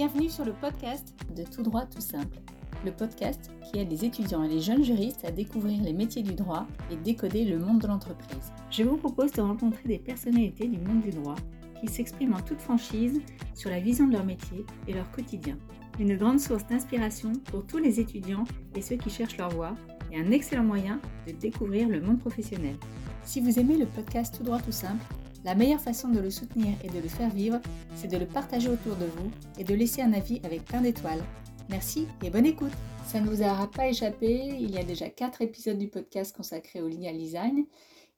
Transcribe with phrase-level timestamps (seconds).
[0.00, 2.38] Bienvenue sur le podcast de Tout droit tout simple,
[2.86, 6.32] le podcast qui aide les étudiants et les jeunes juristes à découvrir les métiers du
[6.32, 8.50] droit et décoder le monde de l'entreprise.
[8.70, 11.34] Je vous propose de rencontrer des personnalités du monde du droit
[11.78, 13.20] qui s'expriment en toute franchise
[13.54, 15.58] sur la vision de leur métier et leur quotidien.
[15.98, 18.44] Une grande source d'inspiration pour tous les étudiants
[18.74, 19.74] et ceux qui cherchent leur voie
[20.10, 22.76] et un excellent moyen de découvrir le monde professionnel.
[23.22, 25.04] Si vous aimez le podcast Tout droit tout simple,
[25.44, 27.60] la meilleure façon de le soutenir et de le faire vivre,
[27.94, 31.24] c'est de le partager autour de vous et de laisser un avis avec plein d'étoiles.
[31.68, 32.72] Merci et bonne écoute
[33.06, 36.82] Ça ne vous aura pas échappé, il y a déjà 4 épisodes du podcast consacrés
[36.82, 37.64] au legal design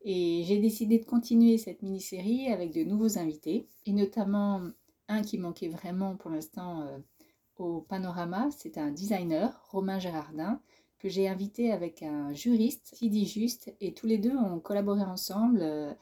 [0.05, 4.61] et j'ai décidé de continuer cette mini-série avec de nouveaux invités et notamment
[5.09, 6.99] un qui manquait vraiment pour l'instant euh,
[7.59, 10.61] au panorama, c'est un designer, Romain Gérardin,
[10.99, 15.61] que j'ai invité avec un juriste, Sidi Juste, et tous les deux ont collaboré ensemble
[15.63, 15.93] euh,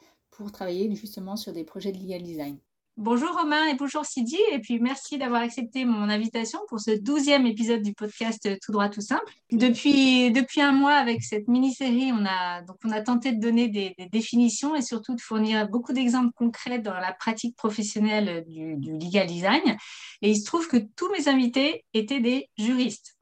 [0.41, 2.57] pour travailler justement sur des projets de legal design.
[2.97, 7.45] Bonjour Romain et bonjour Sidi, et puis merci d'avoir accepté mon invitation pour ce douzième
[7.45, 9.31] épisode du podcast Tout droit tout simple.
[9.51, 13.69] Depuis, depuis un mois, avec cette mini-série, on a, donc on a tenté de donner
[13.69, 18.91] des, définitions et surtout de fournir beaucoup d'exemples concrets dans la pratique professionnelle du, du
[18.91, 19.77] legal design.
[20.21, 23.15] Et il se trouve que tous mes invités étaient des juristes.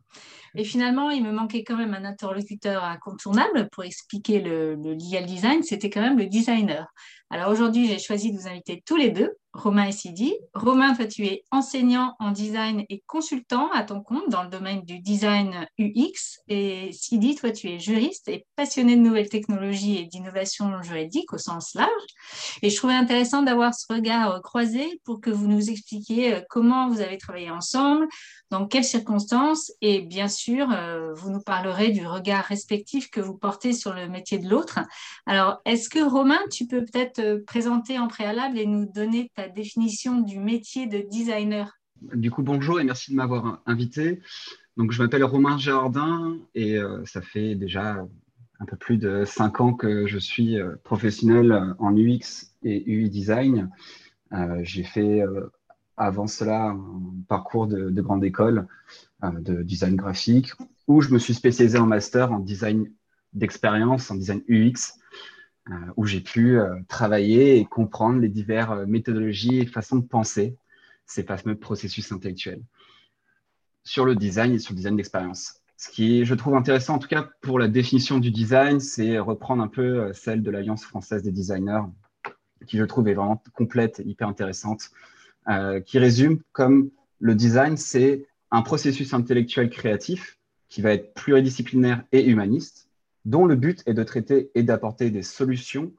[0.55, 5.63] Et finalement, il me manquait quand même un interlocuteur incontournable pour expliquer le, le design,
[5.63, 6.87] c'était quand même le designer.
[7.31, 10.33] Alors aujourd'hui, j'ai choisi de vous inviter tous les deux, Romain et Sidi.
[10.53, 14.81] Romain, toi, tu es enseignant en design et consultant à ton compte dans le domaine
[14.83, 16.39] du design UX.
[16.47, 21.39] Et Sidi, toi, tu es juriste et passionné de nouvelles technologies et d'innovation juridique au
[21.39, 21.89] sens large.
[22.61, 26.87] Et je trouvais intéressant d'avoir ce regard croisé pour que vous nous expliquiez euh, comment
[26.87, 28.07] vous avez travaillé ensemble,
[28.51, 33.37] dans quelles circonstances, et bien sûr, euh, vous nous parlerez du regard respectif que vous
[33.37, 34.79] portez sur le métier de l'autre.
[35.25, 40.21] Alors, est-ce que Romain, tu peux peut-être présenter en préalable et nous donner ta définition
[40.21, 41.79] du métier de designer
[42.13, 44.21] Du coup, bonjour et merci de m'avoir invité.
[44.77, 48.05] Donc, je m'appelle Romain Gérardin et euh, ça fait déjà
[48.61, 53.09] un peu plus de cinq ans que je suis euh, professionnel en UX et UI
[53.09, 53.69] design.
[54.31, 55.23] Euh, j'ai fait
[55.97, 58.67] avant cela un parcours de, de grande école
[59.21, 60.53] de design graphique
[60.87, 62.89] où je me suis spécialisé en master en design
[63.33, 64.93] d'expérience, en design UX
[65.97, 70.55] où j'ai pu euh, travailler et comprendre les diverses euh, méthodologies et façons de penser
[71.05, 72.61] ces fameux processus intellectuels
[73.83, 75.55] sur le design et sur le design d'expérience.
[75.77, 79.63] Ce qui, je trouve intéressant, en tout cas pour la définition du design, c'est reprendre
[79.63, 81.83] un peu celle de l'Alliance française des designers,
[82.67, 84.91] qui je trouve est vraiment complète et hyper intéressante,
[85.85, 90.37] qui résume comme le design, c'est un processus intellectuel créatif
[90.67, 92.88] qui va être pluridisciplinaire et humaniste,
[93.29, 95.91] dont le but est de traiter et d'apporter des solutions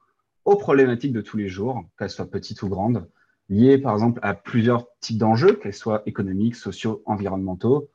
[0.45, 3.09] aux problématiques de tous les jours, qu'elles soient petites ou grandes,
[3.49, 7.89] liées par exemple à plusieurs types d'enjeux, qu'elles soient économiques, sociaux, environnementaux,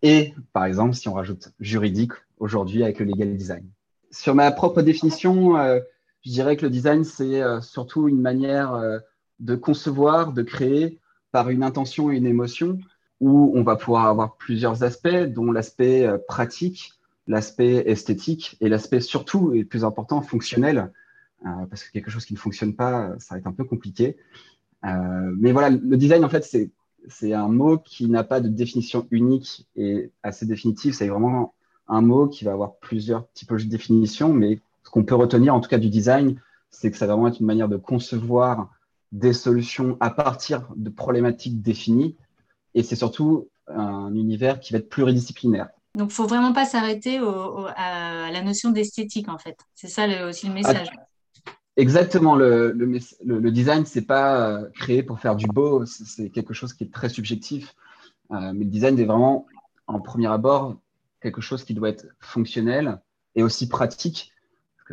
[0.00, 3.68] et par exemple, si on rajoute juridique aujourd'hui avec le legal design.
[4.10, 5.80] Sur ma propre définition, euh,
[6.22, 8.98] je dirais que le design, c'est euh, surtout une manière euh,
[9.40, 10.98] de concevoir, de créer
[11.32, 12.78] par une intention et une émotion,
[13.20, 16.94] où on va pouvoir avoir plusieurs aspects, dont l'aspect pratique,
[17.30, 20.92] l'aspect esthétique et l'aspect surtout, et plus important, fonctionnel,
[21.46, 24.16] euh, parce que quelque chose qui ne fonctionne pas, ça va être un peu compliqué.
[24.84, 26.70] Euh, mais voilà, le design, en fait, c'est,
[27.08, 30.92] c'est un mot qui n'a pas de définition unique et assez définitive.
[30.92, 31.54] C'est vraiment
[31.86, 35.60] un mot qui va avoir plusieurs typologies de définition, mais ce qu'on peut retenir, en
[35.60, 38.70] tout cas du design, c'est que ça va vraiment être une manière de concevoir
[39.12, 42.16] des solutions à partir de problématiques définies.
[42.74, 45.68] Et c'est surtout un univers qui va être pluridisciplinaire.
[45.96, 47.18] Donc, faut vraiment pas s'arrêter
[47.76, 49.58] à la notion d'esthétique, en fait.
[49.74, 50.88] C'est ça aussi le message.
[51.76, 52.36] exactement.
[52.36, 55.84] Le, le, le, design, c'est pas euh, créé pour faire du beau.
[55.86, 57.74] C'est quelque chose qui est très subjectif.
[58.30, 59.46] Euh, mais le design est vraiment,
[59.88, 60.76] en premier abord,
[61.20, 63.00] quelque chose qui doit être fonctionnel
[63.34, 64.32] et aussi pratique.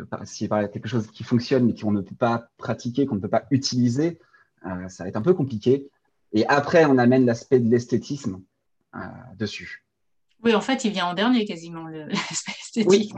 [0.10, 3.16] Parce que y a quelque chose qui fonctionne mais qu'on ne peut pas pratiquer, qu'on
[3.16, 4.20] ne peut pas utiliser,
[4.66, 5.90] euh, ça va être un peu compliqué.
[6.34, 8.42] Et après, on amène l'aspect de l'esthétisme
[9.38, 9.87] dessus.
[10.44, 12.88] Oui, en fait, il vient en dernier quasiment, l'esthétique.
[12.88, 13.12] Oui.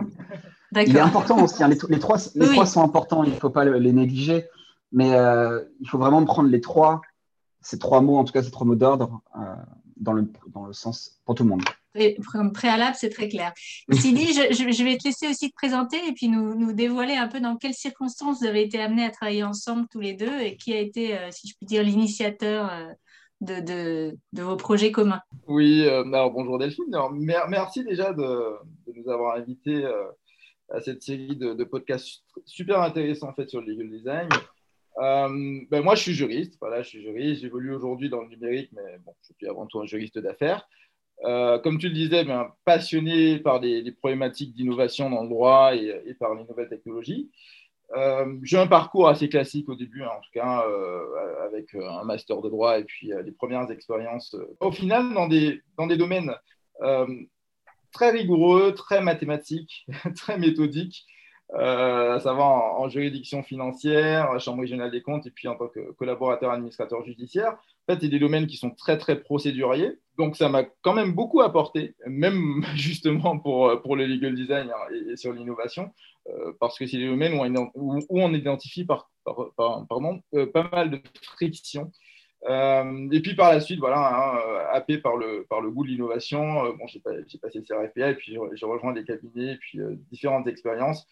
[0.75, 1.63] Il est important aussi.
[1.63, 1.67] Hein.
[1.67, 4.45] Les, les, trois, les trois sont importants, il ne faut pas les négliger.
[4.91, 7.01] Mais euh, il faut vraiment prendre les trois,
[7.61, 9.55] ces trois mots, en tout cas ces trois mots d'ordre, euh,
[9.97, 11.61] dans, le, dans le sens pour tout le monde.
[12.31, 13.53] comme préalable, c'est très clair.
[13.91, 17.27] Sidi, je, je, vais te laisser aussi te présenter et puis nous, nous, dévoiler un
[17.27, 20.57] peu dans quelles circonstances vous avez été amenés à travailler ensemble tous les deux et
[20.57, 22.71] qui a été, euh, si je puis dire, l'initiateur
[23.41, 25.21] de, vos projets communs.
[25.47, 26.95] Oui, euh, alors bonjour Delphine.
[27.47, 28.55] merci déjà de,
[28.93, 30.05] nous avoir invités euh,
[30.69, 34.29] à cette série de, podcasts super intéressants en fait, sur le legal design.
[34.97, 36.57] ben moi, je suis juriste.
[36.59, 37.41] Voilà, je suis juriste.
[37.41, 40.67] J'évolue aujourd'hui dans le numérique, mais bon, je suis avant tout un juriste d'affaires.
[41.23, 46.35] comme tu le disais, ben, passionné par des, problématiques d'innovation dans le droit et, par
[46.35, 47.31] les nouvelles technologies.
[47.95, 51.89] Euh, j'ai un parcours assez classique au début, hein, en tout cas, euh, avec euh,
[51.89, 54.35] un master de droit et puis les premières expériences.
[54.59, 56.33] au final, dans des, dans des domaines
[57.91, 61.05] très rigoureux, très mathématiques, très méthodiques,
[61.51, 66.51] à savoir en, juridiction financière, chambre régionale des comptes et puis en tant que collaborateur
[66.51, 67.57] administrateur judiciaire.
[67.89, 69.97] Fait, c'est des domaines qui sont très, très procéduriers.
[70.15, 74.93] Donc, ça m'a quand même beaucoup apporté, même justement pour, pour le legal design hein,
[75.11, 75.91] et, sur l'innovation,
[76.27, 77.33] euh, parce que c'est des domaines
[77.73, 81.91] où, on identifie par, euh, pas mal de frictions.
[82.47, 85.89] Euh, et puis par la suite, voilà, hein, happé par le, par le goût de
[85.89, 89.79] l'innovation, bon, j'ai passé le CRFPA et puis j'ai rejoint des cabinets et puis
[90.11, 91.07] différentes expériences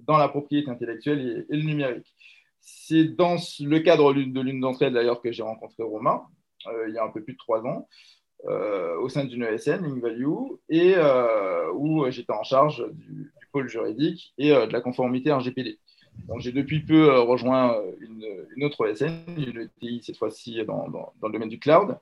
[0.00, 2.14] dans la propriété intellectuelle et, le numérique.
[2.62, 6.22] C'est dans le cadre de l'une d'entre elles d'ailleurs que j'ai rencontré Romain
[6.86, 7.88] il y a un peu plus de trois ans.
[8.44, 10.28] au sein d'une ESN, Link Value,
[10.68, 10.94] et
[11.74, 15.78] où j'étais en charge du, pôle juridique et euh, de la conformité RGPD.
[16.28, 20.88] Donc, j'ai depuis peu euh, rejoint euh, une, autre OSN, une ETI cette fois-ci dans,
[20.88, 21.96] dans, le domaine du cloud.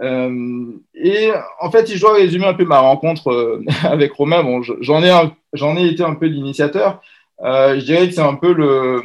[0.00, 1.30] et
[1.60, 5.12] en fait, si je dois résumer un peu ma rencontre avec Romain, bon, j'en ai,
[5.52, 7.00] j'en ai été un peu l'initiateur.
[7.42, 9.02] Je dirais que c'est un peu le,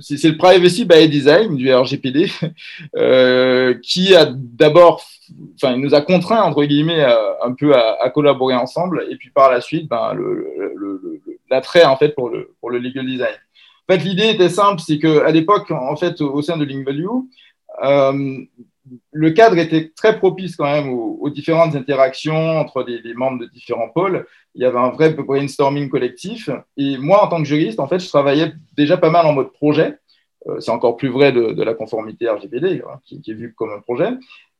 [0.00, 2.26] c'est, le privacy by design du RGPD
[3.82, 5.02] qui a d'abord,
[5.54, 7.04] enfin, nous a contraints entre guillemets
[7.42, 10.16] un peu à, collaborer ensemble, et puis par la suite, ben,
[11.50, 13.34] l'attrait en fait pour le, pour le legal design.
[13.88, 17.06] En fait, l'idée était simple, c'est qu'à l'époque, en fait, au sein de Link Value,
[17.84, 18.38] euh,
[19.12, 23.88] le cadre était très propice quand même aux, différentes interactions entre les, membres de différents
[23.88, 24.26] pôles.
[24.54, 26.50] Il y avait un vrai brainstorming collectif.
[26.76, 29.52] Et moi, en tant que juriste, en fait, je travaillais déjà pas mal en mode
[29.52, 29.98] projet.
[30.48, 33.80] Euh, c'est encore plus vrai de, la conformité RGPD, hein, qui, est vue comme un
[33.80, 34.10] projet.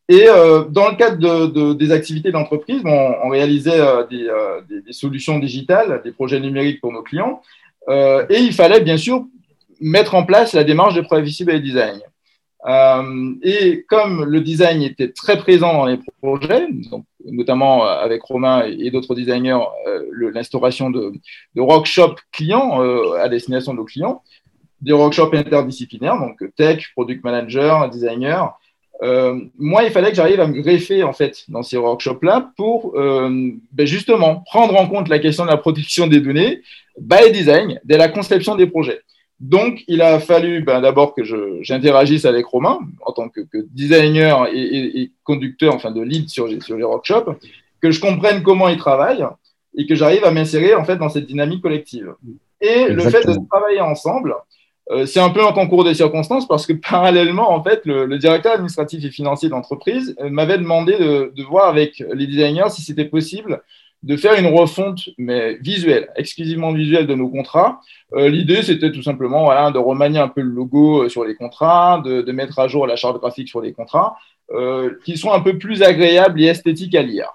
[0.08, 5.38] Et euh, dans le cadre de, des activités d'entreprise, on, réalisait euh, euh, des, solutions
[5.38, 7.40] digitales, des projets numériques pour nos clients.
[7.88, 9.24] et il fallait bien sûr
[9.80, 12.00] mettre en place la démarche de privacy by design.
[12.64, 16.68] Et comme le design était très présent dans les projets,
[17.24, 19.64] notamment avec Romain et, d'autres designers,
[20.34, 21.12] l'instauration de,
[21.56, 22.80] workshops clients
[23.14, 24.22] à destination de nos clients,
[24.80, 28.56] des workshops interdisciplinaires, donc tech, product manager, designer,
[29.02, 32.92] euh, moi, il fallait que j'arrive à me greffer en fait dans ces workshops-là pour
[32.96, 36.62] euh, ben, justement prendre en compte la question de la protection des données
[37.00, 39.00] by design dès la conception des projets.
[39.42, 41.22] Donc, il a fallu ben, d'abord que
[41.62, 43.40] j'interagisse avec Romain en tant que,
[43.72, 47.36] designer et, conducteur, enfin de lead sur, sur les workshops,
[47.80, 49.26] que je comprenne comment il travaille
[49.76, 52.14] et que j'arrive à m'insérer en fait dans cette dynamique collective.
[52.60, 54.36] Et le fait de travailler ensemble,
[54.92, 58.52] euh, c'est un peu un concours des circonstances parce que parallèlement, en fait, le, directeur
[58.52, 63.06] administratif et financier de l'entreprise euh, m'avait demandé de, voir avec les designers si c'était
[63.06, 63.60] possible
[64.02, 67.80] de faire une refonte, mais visuelle, exclusivement visuelle de nos contrats.
[68.14, 72.02] Euh, l'idée, c'était tout simplement voilà, de remanier un peu le logo sur les contrats,
[72.04, 74.16] de, mettre à jour la charte graphique sur les contrats,
[75.04, 77.28] qui sont un peu plus agréables et esthétiques à lire.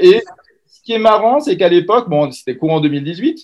[0.00, 0.22] Et
[0.66, 3.40] ce qui est marrant, c'est qu'à l'époque, bon, c'était courant 2018,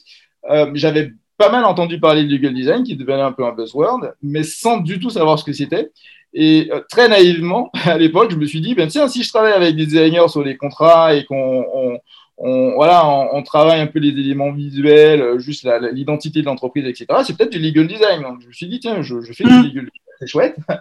[0.74, 4.44] j'avais pas mal entendu parler de legal design, qui devenait un peu un buzzword, mais
[4.44, 5.90] sans du tout savoir ce que c'était.
[6.34, 9.52] Et euh, très naïvement, à l'époque, je me suis dit, ben, tiens, si je travaille
[9.52, 12.00] avec des designers sur les contrats et qu'on
[12.38, 17.06] on, voilà, on, travaille un peu les éléments visuels, euh, juste l'identité de l'entreprise, etc.,
[17.24, 18.22] c'est peut-être du legal design.
[18.22, 19.62] Donc, je me suis dit, tiens, je, fais du mmh.
[19.62, 20.56] legal design, c'est chouette.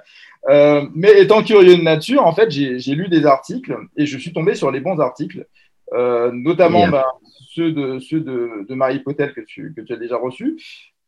[0.49, 4.33] Euh, mais étant curieux de nature, en fait, j'ai lu des articles et je suis
[4.33, 5.45] tombé sur les bons articles,
[5.93, 7.03] notamment ben,
[7.53, 10.57] ceux de, ceux de, de Marie Potel que tu, que tu as déjà reçus.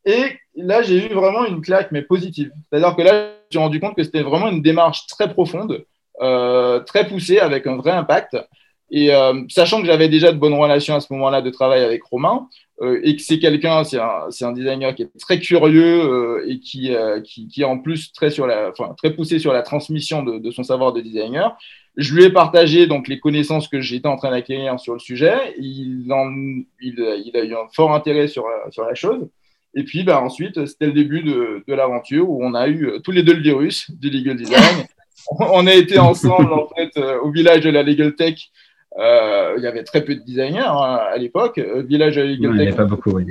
[0.06, 0.24] Et
[0.56, 2.52] là, j'ai eu vraiment une claque, mais positive.
[2.70, 5.86] C'est-à-dire que là, j'ai rendu compte que c'était vraiment une démarche très profonde,
[6.22, 8.38] euh, très poussée, avec un vrai impact.
[8.92, 12.04] Et euh, sachant que j'avais déjà de bonnes relations à ce moment-là de travail avec
[12.04, 12.48] Romain,
[12.82, 17.64] euh, et que c'est quelqu'un, c'est un, designer qui est très curieux et qui, est
[17.64, 20.92] en plus très, sur la, enfin, très poussé sur la transmission de, de son savoir
[20.94, 21.58] de designer,
[21.96, 25.56] je lui ai partagé donc les connaissances que j'étais en train d'acquérir sur le sujet.
[25.60, 26.12] Il,
[26.82, 29.30] il, a eu un fort intérêt sur, sur la chose.
[29.76, 33.00] Et puis ben, ensuite, c'était le début de, de l'aventure où on a eu euh,
[33.00, 34.86] tous les deux le virus du legal design.
[35.40, 38.52] on a été ensemble en fait euh, au village de la legal tech.
[39.00, 41.60] Euh, il y avait très peu de designers hein, à l'époque.
[41.60, 42.66] Village de la legal tech.
[42.66, 43.12] Il n'y pas beaucoup.
[43.12, 43.26] Oui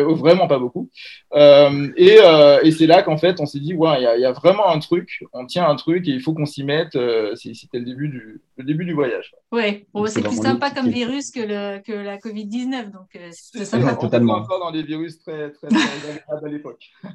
[0.00, 0.90] vraiment pas beaucoup.
[1.34, 4.32] Euh, et, euh, et c'est là qu'en fait, on s'est dit, ouais, il y, a
[4.32, 6.96] vraiment un truc, on tient un truc et il faut qu'on s'y mette.
[6.96, 9.34] Euh, c'était le début du, le début du voyage.
[9.50, 12.90] Ouais, bon, c'est plus sympa comme virus que, le, que la Covid-19.
[12.90, 13.94] Donc, c'est sympa.
[13.96, 14.34] Totalement.
[14.34, 16.90] encore dans des virus très, très, très à l'époque.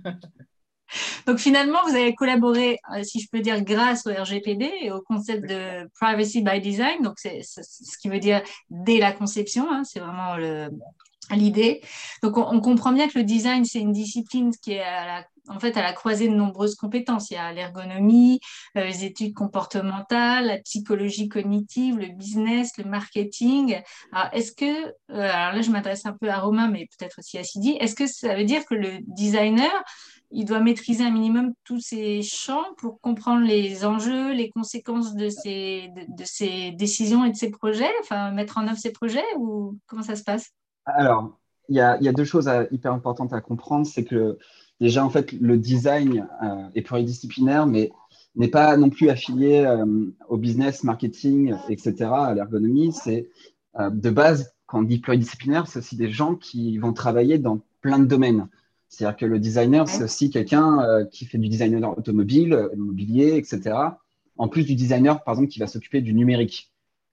[1.25, 5.01] Donc finalement, vous avez collaboré, euh, si je peux dire, grâce au RGPD et au
[5.01, 7.01] concept de privacy by design.
[7.03, 9.69] Donc c'est ce qui veut dire dès la conception.
[9.69, 10.37] Hein, c'est vraiment
[11.35, 11.81] l'idée.
[12.23, 15.59] Donc on, comprend bien que le design, c'est une discipline qui est à la, en
[15.59, 17.29] fait à la croisée de nombreuses compétences.
[17.31, 18.39] Il y a l'ergonomie,
[18.77, 23.81] euh, les études comportementales, la psychologie cognitive, le business, le marketing.
[24.11, 27.37] Alors est-ce que, euh, alors là je m'adresse un peu à Romain, mais peut-être aussi
[27.37, 29.71] à Sidi, est-ce que ça veut dire que le designer
[30.31, 35.29] il doit maîtriser un minimum tous ces champs pour comprendre les enjeux, les conséquences de
[35.29, 39.77] ses, de, ses décisions et de ses projets, enfin mettre en œuvre ses projets ou
[39.87, 40.51] comment ça se passe?
[40.87, 41.37] Alors,
[41.69, 43.85] il y a, y a, deux choses hyper importantes à comprendre.
[43.85, 44.37] C'est que
[44.79, 47.91] déjà, en fait, le design euh, est pluridisciplinaire, mais
[48.35, 49.85] n'est pas non plus affilié euh,
[50.29, 52.93] au business, marketing, etc., à l'ergonomie.
[52.93, 53.29] C'est
[53.79, 57.61] euh, de base, quand on dit pluridisciplinaire, c'est aussi des gens qui vont travailler dans
[57.81, 58.47] plein de domaines.
[58.89, 63.75] C'est-à-dire que le designer, c'est aussi quelqu'un qui fait du design automobile, immobilier, etc.
[64.37, 66.71] En plus du designer, par exemple, qui va s'occuper du numérique,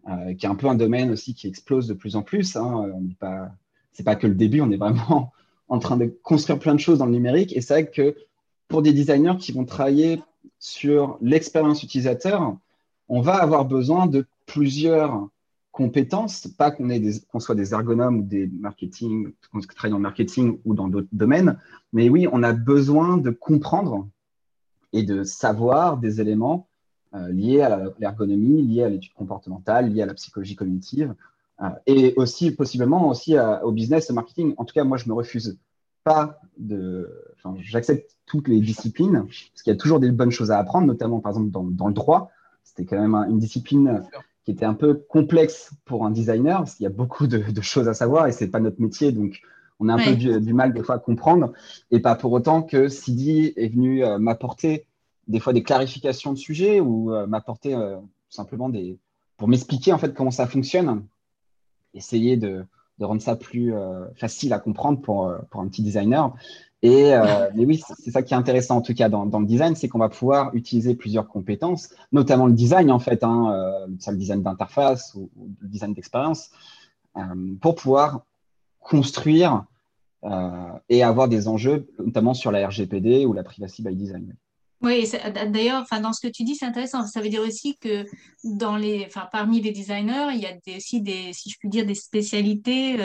[0.08, 2.56] euh, qui est un peu un domaine aussi qui explose de plus en plus.
[2.56, 2.92] Hein.
[3.18, 3.50] Pas,
[3.94, 5.32] c'est pas que le début, on est vraiment
[5.68, 7.56] en train de construire plein de choses dans le numérique.
[7.56, 8.14] Et c'est vrai que
[8.68, 10.22] pour des designers qui vont travailler
[10.58, 12.56] sur l'expérience utilisateur,
[13.08, 15.28] on va avoir besoin de plusieurs
[15.72, 20.74] compétences, pas qu'on soit des ergonomes ou des marketing, qu'on travaille dans le marketing ou
[20.74, 21.58] dans d'autres domaines,
[21.92, 24.08] mais oui, on a besoin de comprendre
[24.92, 26.68] et de savoir des éléments
[27.14, 31.14] euh, liés à l'ergonomie, liés à l'étude comportementale, liés à la psychologie cognitive,
[31.86, 34.54] et aussi possiblement aussi au business, au marketing.
[34.56, 35.58] En tout cas, moi, je me refuse
[36.02, 40.50] pas de, enfin, j'accepte toutes les disciplines parce qu'il y a toujours des bonnes choses
[40.50, 42.30] à apprendre, notamment par exemple dans, dans le droit.
[42.64, 44.02] C'était quand même une discipline
[44.44, 47.88] qui était un peu complexe pour un designer, parce qu'il y a beaucoup de, choses
[47.88, 49.40] à savoir et c'est pas notre métier, donc
[49.80, 51.52] on a un peu du, mal des fois à comprendre.
[51.90, 54.86] Et pas pour autant que Sidi est venu euh, m'apporter
[55.26, 57.96] des fois des clarifications de sujets ou euh, m'apporter euh,
[58.28, 58.98] simplement des
[59.36, 61.04] pour m'expliquer en fait comment ça fonctionne,
[61.94, 62.64] essayer de,
[62.98, 63.72] de rendre ça plus
[64.16, 66.34] facile à comprendre pour, pour un petit designer.
[66.84, 69.74] Et, euh, mais oui, c'est ça qui est intéressant en tout cas dans, le design,
[69.74, 74.16] c'est qu'on va pouvoir utiliser plusieurs compétences, notamment le design en fait, hein, euh, le
[74.18, 75.30] design d'interface ou,
[75.62, 76.50] le design d'expérience,
[77.16, 77.22] euh,
[77.62, 78.26] pour pouvoir
[78.80, 79.64] construire
[80.88, 84.34] et avoir des enjeux, notamment sur la RGPD ou la privacy by design.
[84.82, 85.08] Oui,
[85.52, 87.06] d'ailleurs, dans ce que tu dis, c'est intéressant.
[87.06, 88.04] Ça veut dire aussi que
[88.44, 91.94] dans les, parmi les designers, il y a aussi des, si je puis dire, des
[91.94, 92.96] spécialités.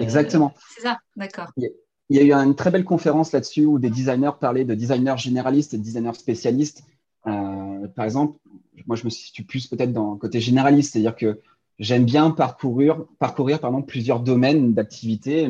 [0.00, 0.54] Exactement.
[0.74, 1.48] C'est ça, d'accord.
[1.56, 5.16] Il y a eu une très belle conférence là-dessus où des designers parlaient de designers
[5.16, 6.84] généralistes et de designers spécialistes.
[7.26, 8.38] Euh, par exemple,
[8.86, 11.40] moi, je me situe plus peut-être dans le côté généraliste, c'est-à-dire que
[11.78, 15.48] j'aime bien parcourir, parcourir pardon, plusieurs domaines d'activité,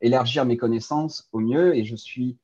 [0.00, 1.76] élargir mes connaissances au mieux.
[1.76, 2.36] Et je suis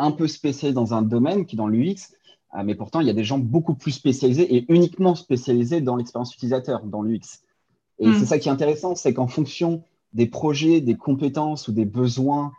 [0.00, 2.14] un peu spécialisé dans un domaine qui est dans l'UX,
[2.54, 5.96] euh, mais pourtant, il y a des gens beaucoup plus spécialisés et uniquement spécialisés dans
[5.96, 7.42] l'expérience utilisateur, dans l'UX.
[8.00, 8.18] Et hmm.
[8.18, 12.52] c'est ça qui est intéressant, c'est qu'en fonction des projets, des compétences ou des besoins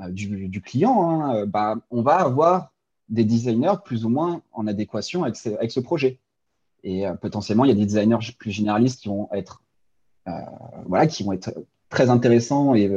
[0.00, 2.72] euh, du, client, hein, euh, bah, on va avoir
[3.08, 6.18] des designers plus ou moins en adéquation avec ce, projet.
[6.82, 9.62] Et euh, potentiellement, il y a des designers plus généralistes qui vont être,
[10.86, 11.54] voilà, qui vont être
[11.88, 12.90] très intéressants et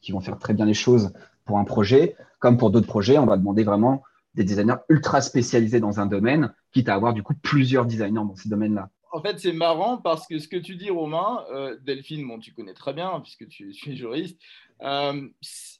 [0.00, 1.12] qui vont faire très bien les choses
[1.50, 2.14] pour un projet.
[2.38, 4.04] Comme pour d'autres projets, on va demander vraiment
[4.34, 8.36] des designers ultra spécialisés dans un domaine, quitte à avoir du coup plusieurs designers dans
[8.36, 8.88] ces domaines-là.
[9.10, 11.44] En fait, c'est marrant parce que ce que tu dis, Romain,
[11.84, 14.40] Delphine, bon, tu connais très bien puisque tu, tu es juriste,
[14.82, 15.28] euh,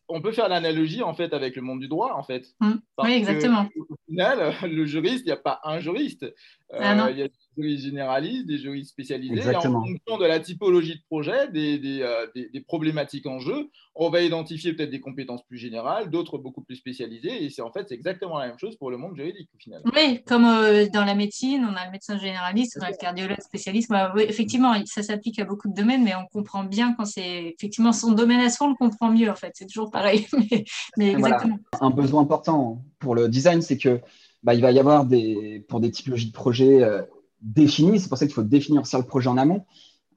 [0.09, 2.49] on peut faire l'analogie en fait avec le monde du droit en fait.
[2.59, 2.73] Mmh.
[2.99, 3.69] Oui, exactement.
[3.77, 6.27] au final, le juriste, il n'y a pas un juriste.
[6.73, 9.55] Ah euh, il y a des juristes généralistes, des juristes spécialisés.
[9.55, 14.73] en fonction de la typologie de projet, euh, des, problématiques en jeu, on va identifier
[14.73, 17.45] peut-être des compétences plus générales, d'autres beaucoup plus spécialisées.
[17.45, 19.83] Et c'est en fait c'est exactement la même chose pour le monde juridique au final.
[19.95, 23.41] Oui, comme euh, dans la médecine, on a le médecin généraliste, on a le cardiologue
[23.41, 23.91] spécialiste.
[23.91, 27.55] Bah, oui, effectivement, ça s'applique à beaucoup de domaines, mais on comprend bien quand c'est
[27.59, 29.53] effectivement son domaine à soi, on le comprend mieux en fait.
[29.55, 30.27] C'est toujours pareil.
[30.97, 31.59] mais, exactement.
[31.81, 34.01] Un besoin important pour le design, c'est que
[34.43, 37.03] bah, il va y avoir des, pour des typologies de projets euh,
[37.43, 39.65] définies, c'est pour ça qu'il faut définir ça le projet en amont.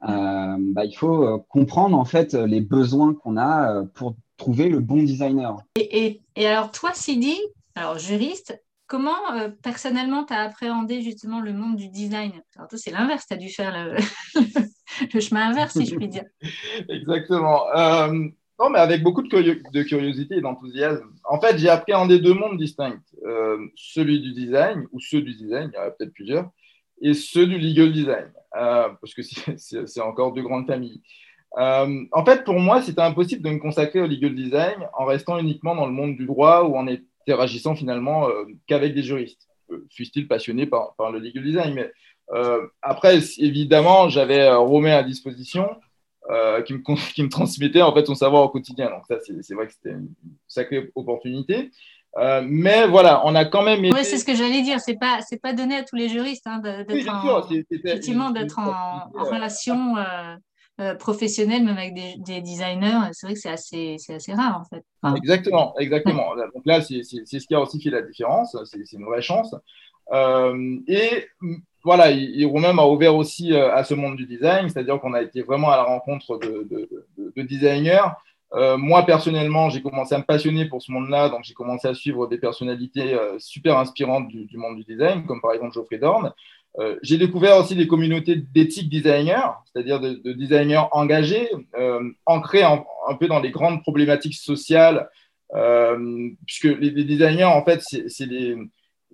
[0.08, 4.80] Euh, bah, il faut euh, comprendre en fait les besoins qu'on a pour trouver le
[4.80, 5.58] bon designer.
[5.80, 7.38] Et, et, alors toi, Sidi,
[7.76, 9.16] alors juriste, comment
[9.62, 12.34] personnellement tu as appréhendé justement le monde du design?
[12.58, 13.96] Alors toi, c'est l'inverse, tu as dû faire le,
[15.14, 16.26] le, chemin inverse, si je puis dire.
[16.90, 17.62] Exactement.
[18.60, 21.12] Non, mais avec beaucoup de, curiosité et d'enthousiasme.
[21.24, 23.02] En fait, j'ai appréhendé deux mondes distincts.
[23.26, 26.50] Euh, celui du design, ou ceux du design, il y en a peut-être plusieurs,
[27.04, 31.02] et ceux du legal design, euh, parce que c'est encore deux grandes familles.
[31.60, 35.38] Euh, en fait, pour moi, c'était impossible de me consacrer au legal design en restant
[35.38, 38.28] uniquement dans le monde du droit ou en, interagissant finalement
[38.68, 39.48] qu'avec des juristes,
[39.92, 41.74] fussent-ils passionnés par, par, le legal design?
[41.74, 41.92] Mais
[42.82, 45.70] après, évidemment, j'avais Romain à disposition.
[46.66, 48.90] qui, me, qui me transmettait en fait son savoir au quotidien.
[48.90, 50.10] Donc ça, c'est vrai que c'était une
[50.48, 51.70] sacrée opportunité.
[52.18, 53.84] Euh, mais voilà, on a quand même.
[53.84, 53.96] Été...
[53.96, 54.80] Oui, c'est ce que j'allais dire.
[54.80, 59.10] C'est pas, c'est pas donné à tous les juristes hein, d'être en, effectivement d'être en,
[59.16, 60.36] relation euh,
[60.80, 63.10] euh, professionnelle, même avec des, des designers.
[63.14, 64.84] C'est vrai que c'est assez, c'est assez rare en fait.
[65.18, 66.36] Exactement, exactement.
[66.54, 68.56] Donc là, c'est ce qui a aussi fait la différence.
[68.66, 69.56] C'est une vraie chance.
[70.12, 71.28] et
[71.84, 72.06] voilà,
[72.46, 75.78] Romain m'a ouvert aussi à ce monde du design, c'est-à-dire qu'on a été vraiment à
[75.78, 78.06] la rencontre de, de, de, de designers
[78.56, 81.96] euh, moi, personnellement, j'ai commencé à me passionner pour ce monde-là, donc j'ai commencé à
[81.96, 86.32] suivre des personnalités euh, super inspirantes du, monde du design, comme par exemple Geoffrey Dorn.
[86.80, 91.50] Euh, j'ai découvert aussi des communautés d'éthiques designers, c'est-à-dire de, designers engagés,
[92.26, 95.10] ancrés un peu dans les grandes problématiques sociales,
[96.46, 97.84] puisque les, designers, en fait,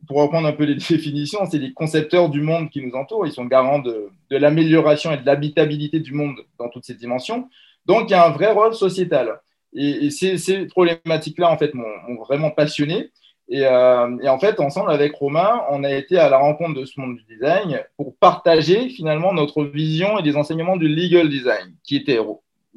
[0.08, 3.26] pour reprendre un peu les définitions, c'est les concepteurs du monde qui nous entoure.
[3.26, 7.50] Ils sont garants de, de l'amélioration et de l'habitabilité du monde dans toutes ses dimensions.
[7.90, 9.42] Donc, il y a un vrai rôle sociétal.
[9.74, 13.10] Et, ces, problématiques-là, en fait, m'ont vraiment passionné.
[13.52, 17.00] Euh, et, en fait, ensemble avec Romain, on a été à la rencontre de ce
[17.00, 21.96] monde du design pour partager finalement notre vision et les enseignements du legal design, qui
[21.96, 22.20] était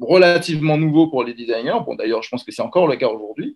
[0.01, 1.77] relativement nouveau pour les designers.
[1.85, 3.55] Bon, d'ailleurs, je pense que c'est encore le cas aujourd'hui.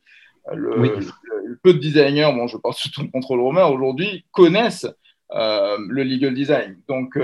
[0.51, 4.87] Euh, le, peu de designers, bon, je parle surtout de contrôle Romain, aujourd'hui, connaissent
[5.31, 6.77] euh, le legal design.
[6.87, 7.17] Donc,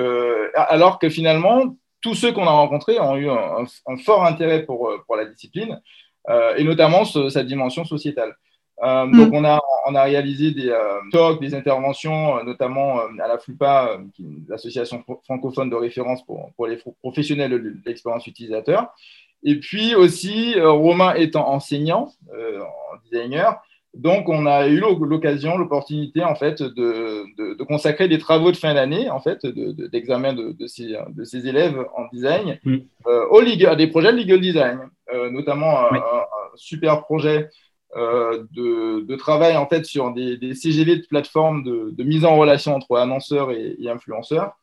[0.56, 3.66] alors que finalement, tous ceux qu'on a rencontrés ont eu un,
[3.98, 5.82] fort intérêt pour, euh, pour la discipline,
[6.30, 8.36] euh, et notamment sa dimension sociétale.
[8.84, 9.18] Euh, mm.
[9.18, 10.78] Donc, on a, on a réalisé des
[11.12, 13.98] talks, des interventions, notamment à la FLUPA,
[14.48, 18.94] l'association francophone de référence pour, pour les professionnels de l'expérience utilisateur.
[19.46, 23.62] Et puis aussi, Romain étant enseignant, en designer,
[23.94, 28.74] donc, on a eu l'occasion, l'opportunité, en fait, de, de, consacrer des travaux de fin
[28.74, 33.76] d'année, en fait, d'examen de, de, ces, de ces élèves en design euh, au à
[33.76, 34.80] des projets de legal design,
[35.14, 36.02] euh, notamment un,
[36.56, 37.50] super projet
[37.96, 42.76] euh, de, travail, en fait, sur des, des CGV de plateformes de, mise en relation
[42.76, 44.54] entre annonceurs et, influenceurs.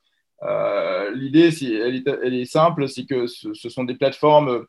[1.14, 4.66] L'idée, elle elle est simple, c'est que ce, ce, sont des plateformes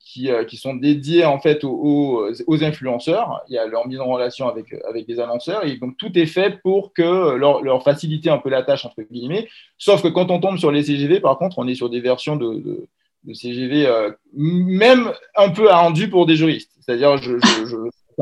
[0.00, 3.40] qui, euh, qui, sont dédiés en fait aux, aux, influenceurs.
[3.48, 6.26] Il y a leur mise en relation avec, avec des annonceurs et donc tout est
[6.26, 9.48] fait pour que leur, leur, faciliter un peu la tâche entre guillemets.
[9.78, 12.36] Sauf que quand on tombe sur les CGV, par contre, on est sur des versions
[12.36, 12.86] de,
[13.24, 16.72] de, CGV euh, même un peu arrendues pour des juristes.
[16.80, 17.38] C'est-à-dire, je,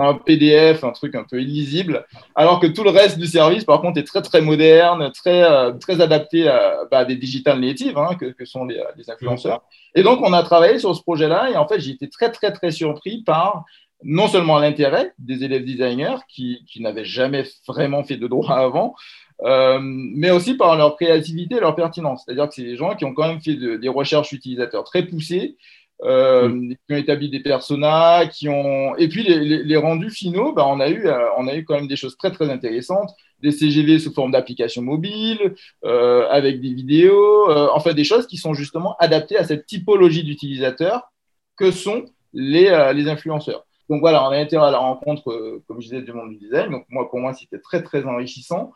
[0.01, 3.81] un PDF, un truc un peu illisible, alors que tout le reste du service, par
[3.81, 8.17] contre, est très très moderne, très euh, très adapté à, bah, des digital natives hein,
[8.17, 9.63] que, sont les, les, influenceurs.
[9.95, 12.53] Et donc, on a travaillé sur ce projet-là, et en fait, j'ai été très très
[12.53, 13.65] très surpris par
[14.03, 18.95] non seulement l'intérêt des élèves designers qui, n'avaient jamais vraiment fait de droit avant,
[19.43, 22.23] euh, mais aussi par leur créativité leur pertinence.
[22.25, 25.57] C'est-à-dire que c'est des gens qui ont quand même fait des recherches utilisateurs très poussées,
[26.05, 26.75] euh, mm.
[26.87, 30.79] qui ont établi des personas, qui ont et puis les, les, rendus finaux, bah, on
[30.79, 33.99] a eu euh, on a eu quand même des choses très très intéressantes, des CGV
[33.99, 39.37] sous forme d'applications mobiles, euh, avec des vidéos, enfin des choses qui sont justement adaptées
[39.37, 41.11] à cette typologie d'utilisateurs
[41.57, 43.65] que sont les, les influenceurs.
[43.91, 46.71] Donc voilà, on a été à la rencontre, comme je disais, du monde du design.
[46.71, 48.73] Donc moi, pour moi, c'était très très enrichissant.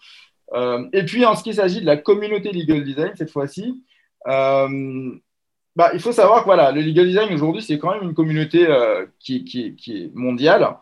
[0.93, 3.83] et puis en ce qui s'agit de la communauté legal design cette fois-ci.
[4.29, 5.13] Euh,
[5.75, 8.67] bah, il faut savoir que voilà, le legal design aujourd'hui, c'est quand même une communauté
[8.69, 10.77] euh, qui, est mondiale.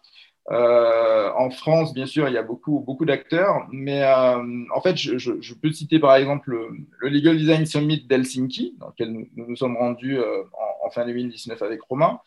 [0.51, 4.97] Euh, en France, bien sûr, il y a beaucoup, beaucoup d'acteurs, mais euh, en fait,
[4.97, 9.57] je, peux citer par exemple le, le Legal Design Summit d'Helsinki, dans lequel nous nous,
[9.57, 12.19] sommes rendus en, en, fin 2019 avec Romain.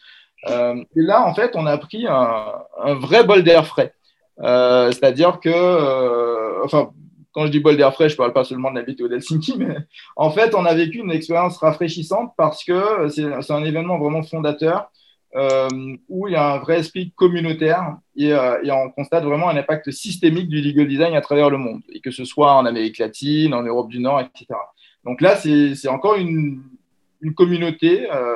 [0.48, 2.64] Et là, en fait, on a pris un,
[2.96, 3.94] vrai bol d'air frais.
[4.38, 5.50] C'est-à-dire que,
[7.34, 9.56] quand je dis bol d'air frais, je ne parle pas seulement de la météo d'Helsinki,
[9.60, 9.76] mais
[10.16, 14.90] en fait, on a vécu une expérience rafraîchissante parce que c'est un événement vraiment fondateur
[15.36, 15.68] euh,
[16.10, 19.58] où il y a un vrai esprit communautaire et, euh, et, on constate vraiment un
[19.58, 23.00] impact systémique du legal design à travers le monde, et que ce soit en Amérique
[23.00, 24.46] latine, en Europe du Nord, etc.
[25.04, 26.62] Donc là, c'est encore une,
[27.36, 28.36] communauté euh,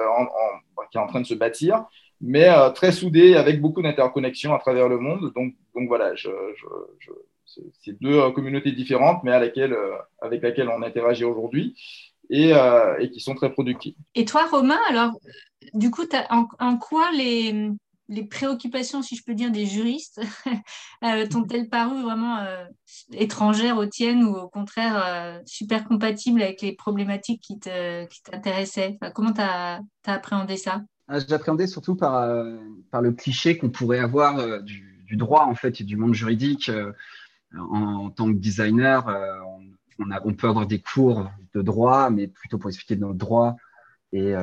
[0.89, 1.85] qui est en train de se bâtir,
[2.19, 5.31] mais très soudée, avec beaucoup d'interconnexions à travers le monde.
[5.35, 5.53] Donc,
[5.87, 6.29] voilà, je
[7.83, 11.75] c'est deux euh, communautés différentes, mais à laquelle, euh, avec lesquelles on interagit aujourd'hui
[12.29, 13.95] et, euh, et, qui sont très productives.
[14.15, 15.11] Et toi, Romain, alors,
[15.73, 17.71] du coup, en, en, quoi les,
[18.09, 20.21] les, préoccupations, si je peux dire, des juristes
[21.29, 22.45] t'ont-elles paru vraiment
[23.13, 28.97] étrangères aux tiennes ou au contraire super compatibles avec les problématiques qui t'intéressaient?
[29.01, 30.81] Enfin, Comment tu as, as, appréhendé ça?
[31.07, 32.27] Ah, J'appréhendais surtout par,
[32.91, 36.69] par le cliché qu'on pourrait avoir du droit en fait et du monde juridique.
[37.59, 39.05] En, tant que designer,
[39.99, 43.55] on, a, on, peut avoir des cours de droit, mais plutôt pour expliquer notre droit
[44.13, 44.33] et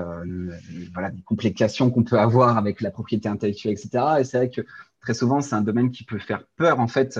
[0.92, 4.04] voilà, des complications qu'on peut avoir avec la propriété intellectuelle, etc.
[4.20, 4.60] Et c'est vrai que
[5.00, 6.80] très souvent, c'est un domaine qui peut faire peur.
[6.80, 7.18] En fait,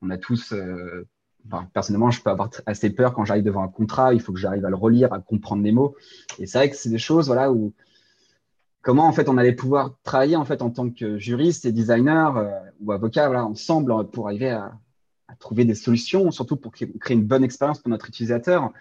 [0.00, 0.54] on a tous
[1.72, 4.14] personnellement, je peux avoir assez peur quand j'arrive devant un contrat.
[4.14, 5.96] Il faut que j'arrive à le relire, à comprendre les mots.
[6.38, 7.72] Et c'est vrai que c'est des choses, voilà, où
[8.82, 12.36] comment en fait on allait pouvoir travailler en fait en tant que juriste et designer
[12.36, 14.78] euh, ou avocat, ensemble pour arriver à,
[15.38, 18.72] trouver des solutions, surtout pour créer une bonne expérience pour notre utilisateur,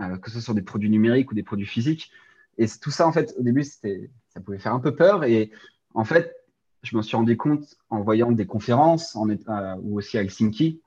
[0.00, 2.10] euh, que ce soit des produits numériques ou des produits physiques.
[2.58, 5.24] Et tout ça, en fait, au début, ça pouvait faire un peu peur.
[5.24, 5.50] Et
[5.94, 6.34] en fait,
[6.82, 10.80] je me suis rendu compte en voyant des conférences en, euh, ou aussi à Helsinki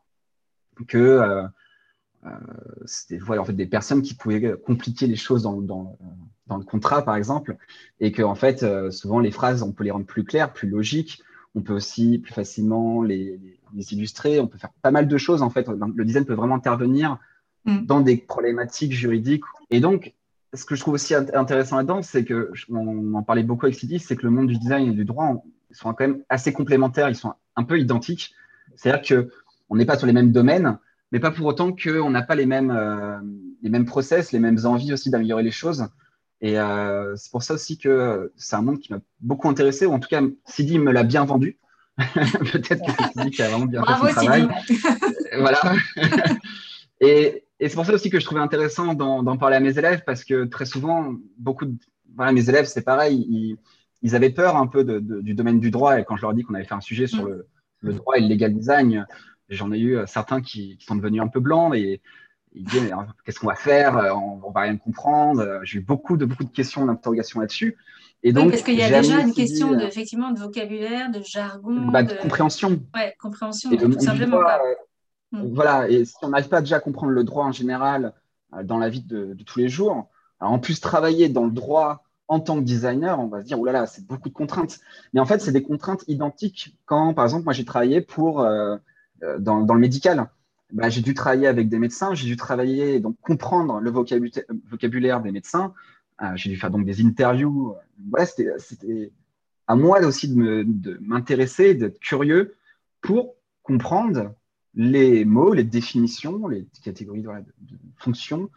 [0.88, 1.43] que euh,
[2.26, 2.30] euh,
[2.86, 5.97] c'était voilà, en fait, des personnes qui pouvaient compliquer les choses dans, dans,
[6.47, 7.58] dans le contrat, par exemple,
[7.99, 11.21] et que en fait, souvent les phrases, on peut les rendre plus claires, plus logiques.
[11.56, 13.39] On peut aussi plus facilement les,
[13.74, 14.40] illustrer.
[14.40, 15.42] On peut faire pas mal de choses.
[15.42, 17.18] En fait, le design peut vraiment intervenir
[17.66, 17.86] mm.
[17.86, 19.44] dans des problématiques juridiques.
[19.70, 20.14] Et donc,
[20.54, 24.00] ce que je trouve aussi intéressant là-dedans, c'est que on en parlait beaucoup avec Sidi,
[24.00, 27.10] c'est que le monde du design et du droit sont quand même assez complémentaires.
[27.10, 28.36] Ils sont un peu identiques.
[28.76, 29.32] C'est-à-dire que
[29.70, 30.78] on n'est pas sur les mêmes domaines,
[31.12, 33.20] mais pas pour autant qu'on n'a pas les mêmes, euh,
[33.62, 35.88] les mêmes process, les mêmes envies aussi d'améliorer les choses.
[36.42, 39.94] Et euh, c'est pour ça aussi que c'est un monde qui m'a beaucoup intéressé, ou
[39.94, 41.58] en tout cas, Sidi me l'a bien vendu.
[42.51, 44.47] Peut-être que qui a vraiment bien fait son travail.
[45.38, 45.60] voilà.
[46.99, 50.03] et, et c'est pour ça aussi que je trouvais intéressant d'en parler à mes élèves,
[50.06, 51.75] parce que très souvent, beaucoup de
[52.15, 53.58] voilà, mes élèves, c'est pareil, ils,
[54.01, 55.99] ils, avaient peur un peu de, du domaine du droit.
[55.99, 57.29] Et quand je leur dis qu'on avait fait un sujet sur mm.
[57.29, 57.47] le,
[57.82, 59.06] le droit et le legal design,
[59.49, 62.01] J'en ai eu euh, certains qui, sont devenus un peu blancs et
[62.56, 63.98] ils disent hein, qu'est-ce qu'on va faire?
[63.98, 65.42] Euh, on, ne va rien comprendre.
[65.42, 67.78] Euh, j'ai eu beaucoup de beaucoup de questions, d'interrogations là-dessus.
[68.22, 71.88] Et donc, parce qu'il y a déjà une question de, effectivement de vocabulaire, de jargon,
[71.92, 72.82] bah, de, compréhension.
[72.96, 74.39] Ouais, compréhension, tout simplement.
[75.32, 75.54] Mm.
[75.54, 78.13] Voilà, et si on n'arrive pas déjà à comprendre le droit en général
[78.63, 82.56] dans la vie de, tous les jours, en plus travailler dans le droit en tant
[82.56, 84.80] que designer, on va se dire, oh là là, c'est beaucoup de contraintes.
[85.13, 86.78] Mais en fait, c'est des contraintes identiques.
[86.86, 88.78] Quand, par exemple, moi, j'ai travaillé pour euh,
[89.39, 90.30] dans, le médical,
[90.74, 95.32] bah, j'ai dû travailler avec des médecins, j'ai dû travailler, donc comprendre le vocabulaire des
[95.32, 95.74] médecins,
[96.22, 97.76] euh, j'ai dû faire donc des interviews.
[98.10, 99.12] Voilà, c'était
[99.68, 102.56] à moi aussi de m'intéresser, d'être curieux
[103.02, 104.34] pour comprendre
[104.74, 107.30] les mots, les définitions, les catégories de,
[107.98, 108.50] fonctions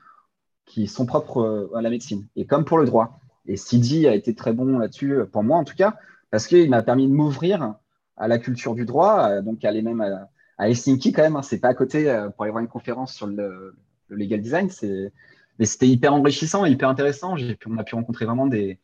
[0.65, 2.27] qui sont propres euh, à la médecine.
[2.35, 3.21] Et comme pour le droit.
[3.49, 5.97] Et Sidi a été très bon là-dessus, pour moi en tout cas,
[6.31, 7.75] parce qu'il m'a permis de m'ouvrir
[8.17, 11.37] à la culture du droit, donc aller même à, à Helsinki quand même.
[11.37, 13.75] Hein, c'est pas à côté euh, pour aller voir une conférence sur le,
[14.09, 14.69] legal design.
[15.59, 17.35] Mais c'était hyper enrichissant, hyper intéressant.
[17.67, 18.79] On a pu rencontrer vraiment des,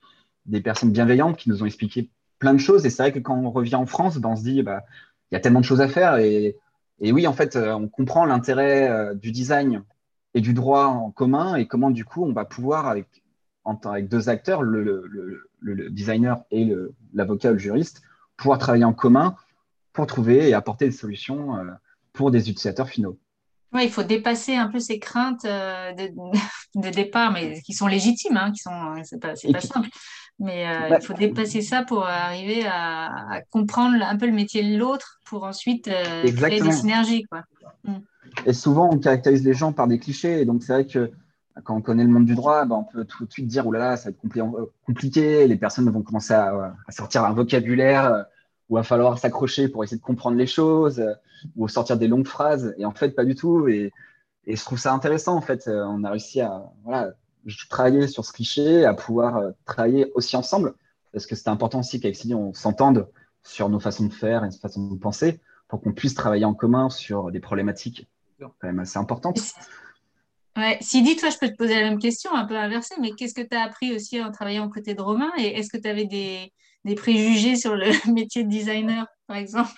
[0.65, 2.87] personnes bienveillantes qui nous ont expliqué plein de choses.
[2.87, 4.85] Et c'est vrai que quand on revient en France, ben, on se dit, bah,
[5.31, 6.17] il y a tellement de choses à faire.
[6.17, 6.57] Et,
[7.01, 9.85] et oui, en fait, euh, on comprend l'intérêt euh, du design
[10.35, 13.23] et du droit en commun et comment du coup on va pouvoir avec,
[13.85, 15.05] avec deux acteurs, le,
[15.61, 16.75] le designer et
[17.13, 18.01] l'avocat ou le juriste,
[18.39, 19.37] pouvoir travailler en commun
[19.93, 21.65] pour trouver et apporter des solutions euh,
[22.13, 23.19] pour des utilisateurs finaux.
[23.73, 28.37] Oui, il faut dépasser un peu ces craintes euh, de, départ, mais qui sont légitimes,
[28.37, 29.89] hein, qui sont, euh, c'est pas, pas simple.
[30.39, 35.21] Mais il faut dépasser ça pour arriver à, comprendre un peu le métier de l'autre
[35.25, 37.25] pour ensuite créer des synergies.
[37.25, 37.43] Quoi.
[37.85, 37.99] Mm.
[38.47, 40.41] Et souvent, on caractérise les gens par des clichés.
[40.41, 41.13] Et donc, c'est vrai que
[41.63, 43.73] quand on connaît le monde du droit, ben, on peut tout de suite dire, oh
[43.73, 48.25] là là, ça va être compliqué, les personnes vont commencer à, à sortir un vocabulaire
[48.69, 51.13] où il va falloir s'accrocher pour essayer de comprendre les choses, euh,
[51.57, 52.75] ou sortir des longues phrases.
[52.79, 53.69] Et en fait, pas du tout.
[53.69, 53.93] Et,
[54.47, 55.37] et je trouve ça intéressant.
[55.37, 57.13] En fait, euh, on a réussi à voilà,
[57.69, 60.75] travailler sur ce cliché, à pouvoir euh, travailler aussi ensemble,
[61.13, 63.09] parce que c'est important aussi qu'avec Sidi, on s'entende
[63.43, 66.55] sur nos façons de faire et nos façons de penser, pour qu'on puisse travailler en
[66.55, 68.07] commun sur des problématiques
[68.39, 69.41] quand même assez importantes.
[70.57, 70.77] Ouais.
[70.81, 73.47] Sidi, toi, je peux te poser la même question, un peu inversée, mais qu'est-ce que
[73.47, 75.31] tu as appris aussi en travaillant aux côtés de Romain?
[75.39, 76.53] Et est-ce que tu avais des,
[76.85, 79.73] des préjugés sur le métier de designer, par exemple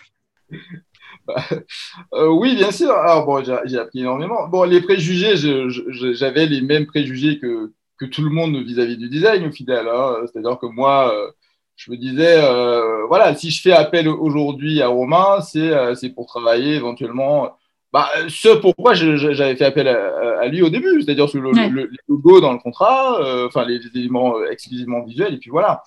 [1.26, 1.36] bah,
[2.14, 2.92] euh, oui, bien sûr.
[2.92, 4.48] Alors, bon, j'ai appris énormément.
[4.48, 9.46] Bon, les préjugés, j'avais les mêmes préjugés que, que tout le monde vis-à-vis du design,
[9.46, 9.88] au final.
[9.88, 10.16] Hein.
[10.26, 11.30] C'est-à-dire que moi, euh,
[11.76, 16.74] je me disais, euh, voilà, si je fais appel aujourd'hui à Romain, c'est pour travailler
[16.74, 17.56] éventuellement.
[17.92, 22.40] Bah, ce pourquoi j'avais fait appel à, lui au début, c'est-à-dire sur le, le, logo
[22.40, 25.84] dans le contrat, enfin les éléments exclusivement visuels, et puis voilà.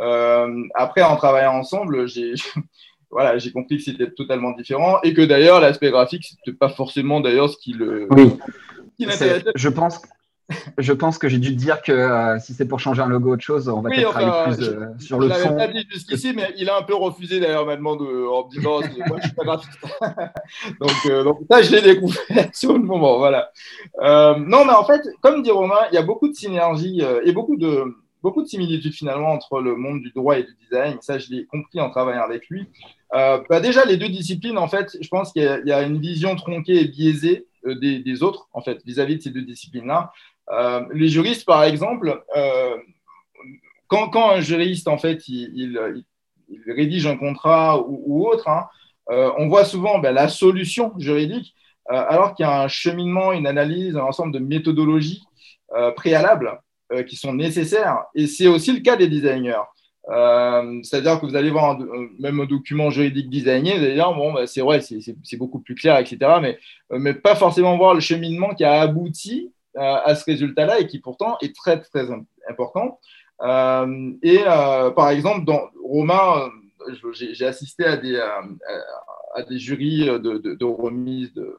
[0.00, 2.34] Euh, après, en travaillant ensemble, j'ai
[3.10, 7.20] voilà, j'ai compris que c'était totalement différent et que d'ailleurs l'aspect graphique c'était pas forcément
[7.20, 8.06] d'ailleurs ce qui le.
[8.10, 8.38] Oui.
[9.54, 10.00] je pense.
[10.78, 13.34] je pense que j'ai dûu te dire que euh, si c'est pour changer un logo,
[13.34, 15.50] autre chose, on va peut-être travailler plus euh, sur le fond.
[15.50, 18.50] Je pas dit jusqu'ici, mais il a un peu refusé d'ailleurs ma demande en me
[18.50, 19.78] disant moi je suis pas graphiste.
[20.80, 23.18] donc, donc, ça, je l'ai découvert sur le moment.
[23.18, 23.50] Voilà.
[24.00, 27.56] non, mais en fait, comme dit Romain, il y a beaucoup de synergie et beaucoup
[27.56, 27.84] de,
[28.22, 30.98] beaucoup de similitudes finalement entre le monde du droit et du design.
[31.00, 32.66] Ça, je l'ai compris en travaillant avec lui.
[33.14, 36.34] Euh, bah déjà, les deux disciplines, en fait, je pense qu'il y, a une vision
[36.36, 40.12] tronquée et biaisée euh, des, autres, en fait, vis-à-vis de ces deux disciplines-là.
[40.52, 42.22] Euh, les juristes, par exemple,
[43.86, 45.78] quand, un juriste, en fait, il,
[46.66, 48.66] rédige un contrat ou, autre, hein,
[49.38, 51.54] on voit souvent ben, la solution juridique,
[51.88, 55.24] alors qu'il y a un cheminement, une analyse, un ensemble de méthodologies
[55.96, 56.60] préalables
[57.06, 58.04] qui sont nécessaires.
[58.14, 59.62] Et c'est aussi le cas des designers.
[60.10, 61.78] Euh, c'est-à-dire que vous allez voir
[62.18, 65.74] même un document juridique designé, vous allez dire, bon, bah, c'est vrai, c'est beaucoup plus
[65.74, 66.18] clair, etc.
[66.40, 66.58] Mais,
[66.92, 70.86] euh, mais pas forcément voir le cheminement qui a abouti euh, à ce résultat-là et
[70.86, 72.08] qui pourtant est très, très
[72.48, 72.98] important.
[74.22, 74.38] et
[74.96, 76.48] par exemple, dans Romain,
[77.12, 81.58] j'ai assisté à des, à, des jurys de, de, de remise de,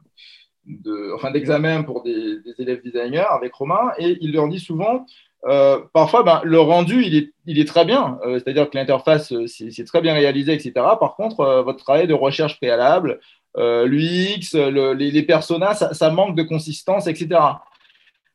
[0.70, 5.06] de, enfin, d'examen pour des, des, élèves designers avec Romain, et il leur dit souvent
[5.46, 8.20] euh, parfois, ben, le rendu, il est, il est très bien.
[8.26, 10.72] Euh, c'est-à-dire que l'interface, euh, c'est très bien réalisé, etc.
[11.00, 13.20] Par contre, votre travail de recherche préalable,
[13.56, 17.40] l'UX, le, les, les, personas, ça, manque de consistance, etc.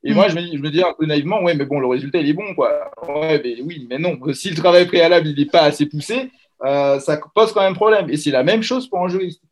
[0.02, 2.18] Et moi, je me, je me dis un peu naïvement, ouais, mais bon, le résultat,
[2.18, 2.90] il est bon, quoi.
[3.08, 4.18] Ouais, mais oui, mais non.
[4.34, 8.10] Si le travail préalable, il n'est pas assez poussé, ça pose quand même problème.
[8.10, 9.42] Et c'est la même chose pour un juriste.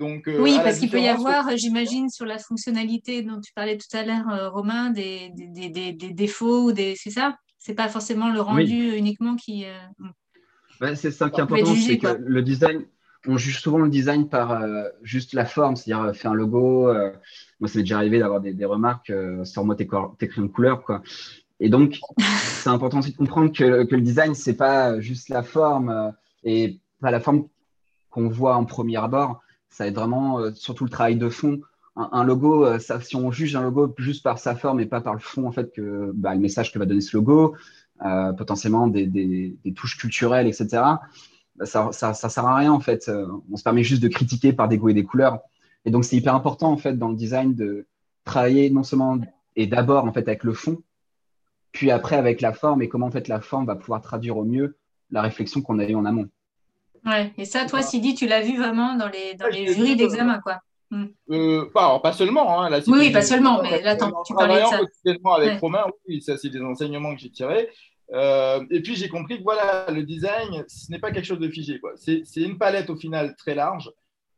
[0.00, 3.96] Euh, oui, parce qu'il peut y avoir, j'imagine, sur la fonctionnalité dont tu parlais tout
[3.96, 6.94] à l'heure, euh, Romain, des, des, des, des, défauts ou des.
[6.96, 7.36] C'est ça?
[7.58, 9.64] C'est pas forcément le rendu uniquement qui.
[9.66, 12.84] Euh, c'est ça qui est important, c'est que le design,
[13.28, 14.60] on juge souvent le design par
[15.02, 16.92] juste la forme, c'est-à-dire faire un logo.
[17.60, 19.12] moi, ça m'est déjà arrivé d'avoir des, remarques
[19.44, 21.02] sur moi, t'écris une couleur, quoi.
[21.60, 25.44] Et donc, c'est important aussi de comprendre que, que le design, c'est pas juste la
[25.44, 27.46] forme et pas la forme
[28.10, 29.41] qu'on voit en premier abord
[29.72, 31.60] ça aide vraiment euh, surtout le travail de fond.
[31.96, 35.12] Un, logo, euh, si on juge un logo juste par sa forme et pas par
[35.12, 37.54] le fond, en fait, que bah, le message que va donner ce logo,
[38.04, 40.68] euh, potentiellement des, touches culturelles, etc.,
[41.56, 43.10] bah, ça, ça, ça, sert à rien en fait.
[43.50, 45.40] On se permet juste de critiquer par des goûts et des couleurs.
[45.84, 47.86] Et donc c'est hyper important en fait dans le design de
[48.24, 49.18] travailler non seulement
[49.56, 50.82] et d'abord en fait avec le fond,
[51.72, 54.44] puis après avec la forme et comment en fait la forme va pouvoir traduire au
[54.44, 54.76] mieux
[55.10, 56.28] la réflexion qu'on a eue en amont.
[57.04, 57.32] Ouais.
[57.36, 60.60] Et ça, toi, Sidi, tu l'as vu vraiment dans les, dans les jurys d'examen, quoi.
[60.92, 61.06] Hmm.
[61.30, 62.62] Euh, pas, pas, seulement.
[62.62, 65.34] Hein, oui, pas seulement, mais là, tu parlais de ça.
[65.34, 67.70] avec Romain, oui, ça, c'est des enseignements que j'ai tirés.
[68.12, 71.48] Euh, et puis, j'ai compris que voilà, le design, ce n'est pas quelque chose de
[71.48, 71.80] figé.
[71.96, 73.90] C'est une palette au final très large.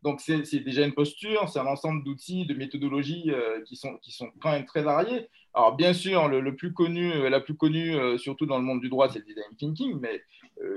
[0.02, 4.12] Donc, c'est déjà une posture, c'est un ensemble d'outils, de méthodologies euh, qui, sont, qui
[4.12, 5.28] sont quand même très variés.
[5.54, 9.08] Alors, bien sûr, le, plus connu, la plus connue, surtout dans le monde du droit,
[9.08, 10.22] c'est le design thinking, mais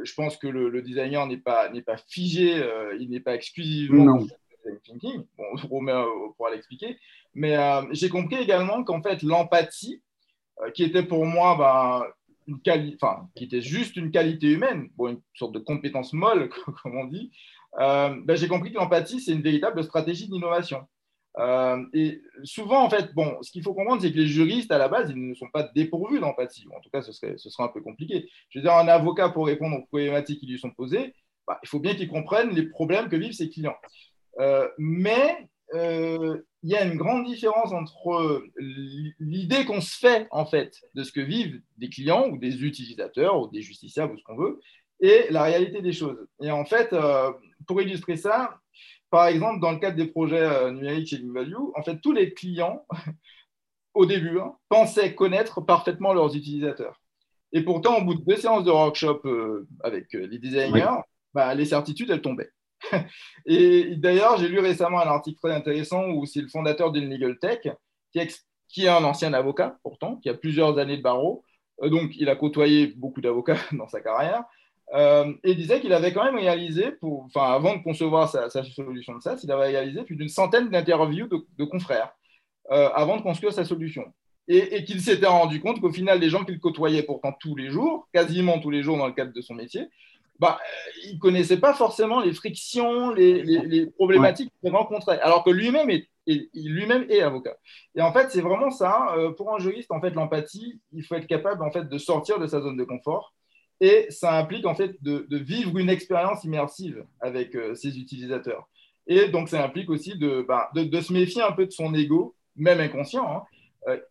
[0.03, 4.79] je pense que le, designer n'est pas, pas figé, euh, il n'est pas exclusivement design
[4.83, 5.23] thinking.
[5.37, 6.97] Bon, Romain euh, pourra l'expliquer.
[7.33, 7.55] Mais
[7.91, 10.01] j'ai compris également qu'en fait, l'empathie,
[10.73, 12.07] qui était pour moi ben,
[12.47, 16.49] une enfin, qui était juste une qualité humaine, bon, une sorte de compétence molle,
[16.81, 17.31] comme on dit,
[17.77, 20.87] ben, j'ai compris que l'empathie, c'est une véritable stratégie d'innovation.
[21.39, 24.77] Euh, et souvent, en fait, bon, ce qu'il faut comprendre, c'est que les juristes, à
[24.77, 26.65] la base, ils ne sont pas dépourvus d'empathie.
[26.75, 28.29] En tout cas, ce serait, ce serait un peu compliqué.
[28.49, 31.13] Je veux dire, un avocat, pour répondre aux problématiques qui lui sont posées,
[31.45, 33.77] bah, il faut bien qu'il comprenne les problèmes que vivent ses clients.
[34.39, 38.43] Euh, mais euh, il y a une grande différence entre
[39.19, 43.39] l'idée qu'on se fait, en fait, de ce que vivent des clients ou des utilisateurs
[43.39, 44.59] ou des justiciables ou ce qu'on veut,
[44.99, 46.27] et la réalité des choses.
[46.41, 46.95] Et en fait,
[47.67, 48.59] pour illustrer ça,
[49.09, 52.33] par exemple, dans le cadre des projets euh, numériques chez Value, en fait, tous les
[52.33, 52.85] clients,
[53.93, 56.99] au début, hein, pensaient connaître parfaitement leurs utilisateurs.
[57.53, 61.01] Et pourtant, au bout de deux séances de workshop euh, avec euh, les designers,
[61.33, 62.51] bah, les certitudes, elles tombaient.
[63.45, 67.39] et d'ailleurs, j'ai lu récemment un article très intéressant où c'est le fondateur d'une Legal
[67.39, 67.61] Tech,
[68.11, 68.19] qui,
[68.67, 71.43] qui, est un ancien avocat, pourtant, qui a plusieurs années de barreau.
[71.81, 74.43] donc, il a côtoyé beaucoup d'avocats dans sa carrière.
[74.93, 79.15] Euh, et disait qu'il avait quand même réalisé, pour, enfin, avant de concevoir sa, solution
[79.15, 82.11] de SaaS, il avait réalisé plus d'une centaine d'interviews de, confrères
[82.71, 84.05] euh, avant de construire sa solution.
[84.47, 88.07] Et, qu'il s'était rendu compte qu'au final, les gens qu'il côtoyait pourtant tous les jours,
[88.13, 89.89] quasiment tous les jours dans le cadre de son métier,
[90.39, 90.57] bah,
[91.03, 96.07] il ne connaissait pas forcément les frictions, les, problématiques qu'il rencontrait, alors que lui-même est,
[96.53, 97.57] lui-même est avocat.
[97.93, 99.13] Et en fait, c'est vraiment ça.
[99.17, 102.39] Euh, pour un juriste, en fait, l'empathie, il faut être capable en fait de sortir
[102.39, 103.33] de sa zone de confort
[103.79, 108.67] et ça implique en fait de, vivre une expérience immersive avec euh, ses utilisateurs.
[109.07, 110.15] Et donc ça implique aussi
[110.47, 113.43] bah, de, de, se méfier un peu de son ego, même inconscient, hein,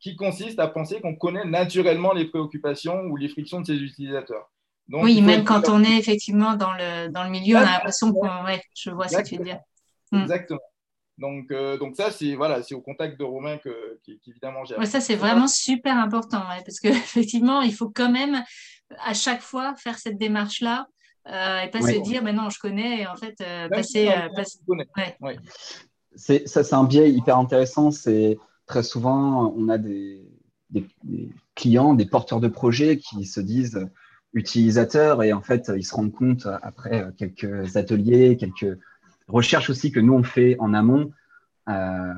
[0.00, 4.50] qui consiste à penser qu'on connaît naturellement les préoccupations ou les frictions de ses utilisateurs.
[4.88, 8.44] oui, même quand on est effectivement dans le, dans le milieu, on a l'impression qu'on.
[8.44, 9.60] Ouais, je vois ce que tu veux dire.
[10.12, 10.22] Hmm.
[10.22, 10.60] Exactement.
[11.18, 14.84] Donc, euh, donc ça, c'est voilà, c'est au contact de Romain que, qu'évidemment j'ai.
[14.84, 18.42] ça, c'est vraiment super important, parce qu'effectivement, il faut quand même
[19.04, 20.88] à chaque fois faire cette démarche-là
[21.28, 24.10] euh, et pas se dire, mais non, je connais, et en fait, euh, passer.
[26.18, 27.90] C'est, ça, c'est un biais hyper intéressant.
[27.90, 30.22] C'est très souvent, on a des,
[30.70, 30.86] des,
[31.54, 33.86] clients, des porteurs de projets qui se disent
[34.32, 38.78] utilisateurs et en fait, ils se rendent compte après quelques ateliers, quelques
[39.28, 41.10] recherche aussi que nous, on fait en amont,
[41.68, 42.12] euh,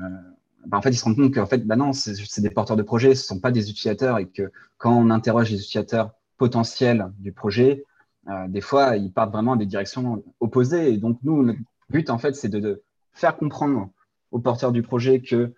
[0.65, 2.83] bah, en fait, ils se rendent compte qu'en fait, bah non, c'est des porteurs de
[2.83, 7.11] projet, ce ne sont pas des utilisateurs et que quand on interroge les utilisateurs potentiels
[7.19, 7.85] du projet,
[8.27, 10.93] euh, des fois, ils partent vraiment des directions opposées.
[10.93, 13.89] Et donc, nous, notre but, en fait, c'est de, faire comprendre
[14.31, 15.53] aux porteurs du projet que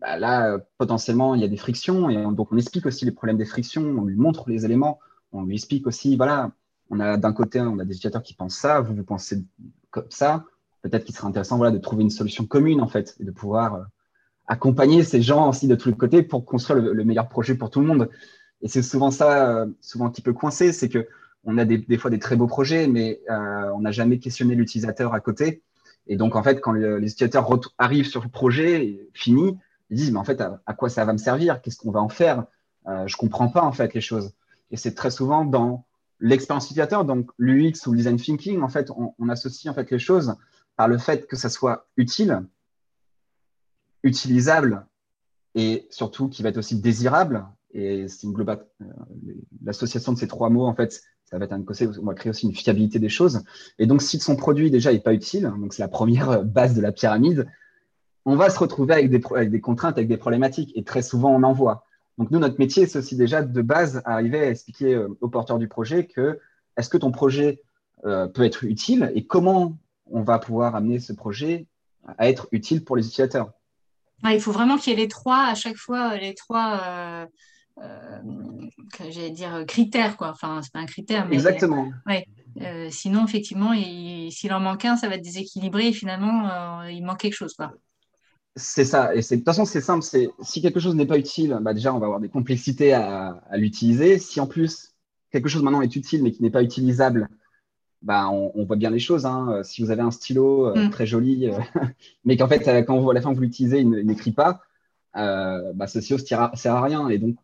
[0.00, 2.10] bah, là, potentiellement, il y a des frictions.
[2.10, 4.98] Et donc, on explique aussi les problèmes des frictions, on lui montre les éléments,
[5.32, 6.52] on lui explique aussi, voilà,
[6.90, 9.44] on a d'un côté, on a des utilisateurs qui pensent ça, vous, vous pensez
[9.90, 10.44] comme ça
[10.84, 13.74] peut-être qu'il serait intéressant voilà, de trouver une solution commune en fait et de pouvoir
[13.74, 13.82] euh,
[14.46, 17.80] accompagner ces gens aussi de tous les côtés pour construire le, meilleur projet pour tout
[17.80, 18.10] le monde.
[18.60, 21.08] Et c'est souvent ça, euh, souvent qui peut coincer, c'est que
[21.44, 24.54] on a des, des, fois des très beaux projets, mais euh, on n'a jamais questionné
[24.54, 25.62] l'utilisateur à côté.
[26.06, 29.56] Et donc en fait, quand les utilisateurs arrivent sur le projet fini,
[29.88, 31.62] ils disent mais en fait à, quoi ça va me servir?
[31.62, 32.44] Qu'est-ce qu'on va en faire?
[33.06, 34.32] Je comprends pas en fait les choses.
[34.70, 35.86] Et c'est très souvent dans
[36.20, 39.90] l'expérience utilisateur, donc l'UX ou le design thinking, en fait, on, on, associe en fait
[39.90, 40.34] les choses
[40.76, 42.42] par le fait que ça soit utile,
[44.02, 44.86] utilisable
[45.54, 47.46] et surtout qui va être aussi désirable.
[47.72, 48.86] Et c'est une globale, euh,
[49.64, 52.30] l'association de ces trois mots, en fait, ça va être un côté, on va créer
[52.30, 53.42] aussi une fiabilité des choses.
[53.78, 56.80] Et donc, si son produit déjà n'est pas utile, donc c'est la première base de
[56.80, 57.48] la pyramide,
[58.24, 60.72] on va se retrouver avec des, avec des contraintes, avec des problématiques.
[60.76, 61.84] Et très souvent, on en voit.
[62.18, 65.58] Donc, nous, notre métier, c'est aussi déjà de base arriver à expliquer euh, aux porteurs
[65.58, 66.38] du projet que
[66.76, 67.62] est-ce que ton projet
[68.04, 69.76] euh, peut être utile et comment
[70.10, 71.66] on va pouvoir amener ce projet
[72.18, 73.52] à être utile pour les utilisateurs.
[74.24, 77.26] il faut vraiment qu'il y ait les trois, à chaque fois, les trois, euh,
[77.82, 78.18] euh,
[79.10, 80.16] j'allais dire, critères.
[80.16, 80.30] Quoi.
[80.30, 81.34] Enfin, c'est pas un critère, mais.
[81.34, 81.90] Exactement.
[82.06, 82.26] Ouais.
[82.60, 83.72] Euh, sinon, effectivement,
[84.30, 87.54] s'il en manque un, ça va être déséquilibré et finalement, il manque quelque chose.
[87.54, 87.72] Quoi.
[88.56, 89.12] C'est ça.
[89.14, 90.04] Et de toute façon, c'est simple.
[90.04, 93.42] C'est, si quelque chose n'est pas utile, bah déjà, on va avoir des complexités à,
[93.50, 94.20] à l'utiliser.
[94.20, 94.94] Si en plus,
[95.32, 97.28] quelque chose maintenant est utile mais qui n'est pas utilisable,
[98.04, 99.24] bah, on, voit bien les choses.
[99.24, 99.48] Hein.
[99.50, 100.90] Euh, si vous avez un stylo euh, mm.
[100.90, 101.58] très joli, euh,
[102.24, 104.60] mais qu'en fait, quand vous, à la fin vous l'utilisez, il n'écrit pas,
[105.14, 107.08] bah, ce stylo ne sert à rien.
[107.08, 107.36] Et donc,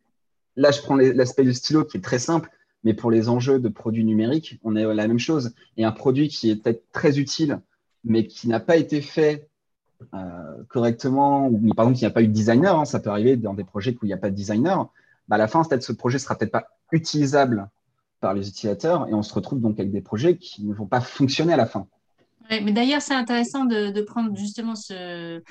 [0.56, 2.50] là, je prends l'aspect du stylo qui est très simple,
[2.84, 5.54] mais pour les enjeux de produits numériques, on est la même chose.
[5.78, 7.60] Et un produit qui est peut-être très utile,
[8.04, 9.48] mais qui n'a pas été fait
[10.68, 13.54] correctement, ou par exemple, qui n'a pas eu de designer, hein, ça peut arriver dans
[13.54, 14.90] des projets où il n'y a pas de designer,
[15.28, 17.68] bah, à la fin, peut-être ce projet ne sera peut-être pas utilisable
[18.20, 21.00] par les utilisateurs et on se retrouve donc avec des projets qui ne vont pas
[21.00, 21.86] fonctionner à la fin.
[22.50, 25.42] mais d'ailleurs, c'est intéressant de, prendre justement ce,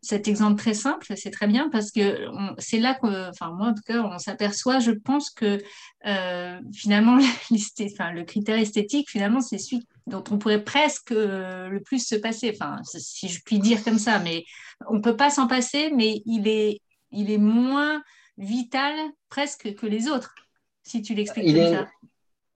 [0.00, 2.26] cet exemple très simple, c'est très bien parce que
[2.58, 5.62] c'est là que, enfin moi en tout cas, on s'aperçoit, je pense que
[6.06, 7.18] euh, finalement,
[7.82, 12.14] enfin, le critère esthétique, finalement, c'est celui dont on pourrait presque euh, le plus se
[12.14, 14.44] passer, enfin, si je puis dire comme ça, mais
[14.88, 18.02] on ne peut pas s'en passer, mais il est, il est moins
[18.38, 18.94] vital
[19.28, 20.34] presque que les autres,
[20.82, 21.88] si tu l'expliques comme ça.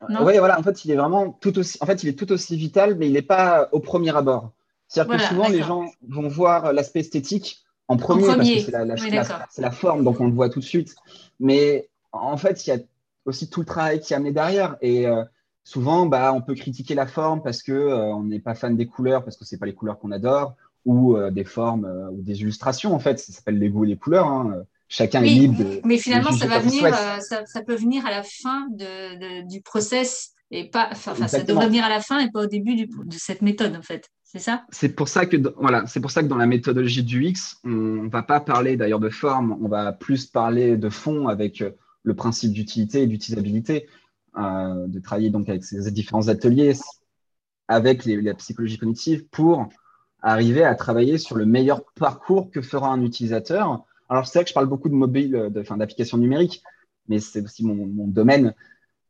[0.08, 2.56] Oui, voilà, en fait, il est vraiment tout aussi, en fait, il est tout aussi
[2.56, 4.52] vital, mais il n'est pas au premier abord.
[4.86, 8.70] C'est-à-dire que souvent, les gens vont voir l'aspect esthétique en premier, parce que
[9.50, 10.94] c'est la, forme, donc on le voit tout de suite.
[11.40, 12.78] Mais en fait, il y a
[13.24, 14.76] aussi tout le travail qui est amené derrière.
[14.82, 15.24] Et euh,
[15.64, 18.86] souvent, bah, on peut critiquer la forme parce qu'on euh, on n'est pas fan des
[18.86, 22.40] couleurs, parce que ce pas les couleurs qu'on adore, ou euh, des formes ou des
[22.42, 23.18] illustrations, en fait.
[23.18, 24.26] Ça s'appelle les goûts et les couleurs.
[24.26, 25.80] Hein chacun est libre de.
[25.84, 30.32] Mais finalement, ça va venir, euh, ça, peut venir à la fin de, du process
[30.50, 33.42] et pas, enfin, ça devrait venir à la fin et pas au début de cette
[33.42, 34.08] méthode en fait.
[34.24, 34.64] C'est ça?
[34.70, 37.68] C'est pour ça que voilà, c'est pour ça que dans la méthodologie du X, on
[37.70, 41.70] ne va pas parler d'ailleurs de forme, on va plus parler de fond avec euh,
[42.02, 43.88] le principe d'utilité et d'utilisabilité,
[44.36, 46.74] euh, de travailler donc avec ces différents ateliers
[47.68, 49.68] avec la psychologie cognitive pour
[50.20, 54.48] arriver à travailler sur le meilleur parcours que fera un utilisateur alors, c'est vrai que
[54.48, 56.62] je parle beaucoup de mobile, euh, d'applications numériques,
[57.08, 58.54] mais c'est aussi mon, domaine.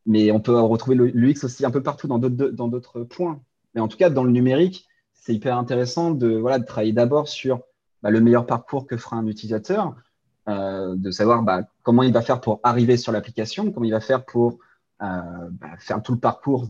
[0.06, 3.40] Mais on peut retrouver l'UX aussi un peu partout dans d'autres points.
[3.74, 7.28] Mais en tout cas, dans le numérique, c'est hyper intéressant de, voilà, de travailler d'abord
[7.28, 7.60] sur
[8.02, 9.94] bah, le meilleur parcours que fera un utilisateur,
[10.48, 14.00] euh, de savoir bah, comment il va faire pour arriver sur l'application, comment il va
[14.00, 14.58] faire pour
[15.02, 16.66] euh, bah, faire tout le parcours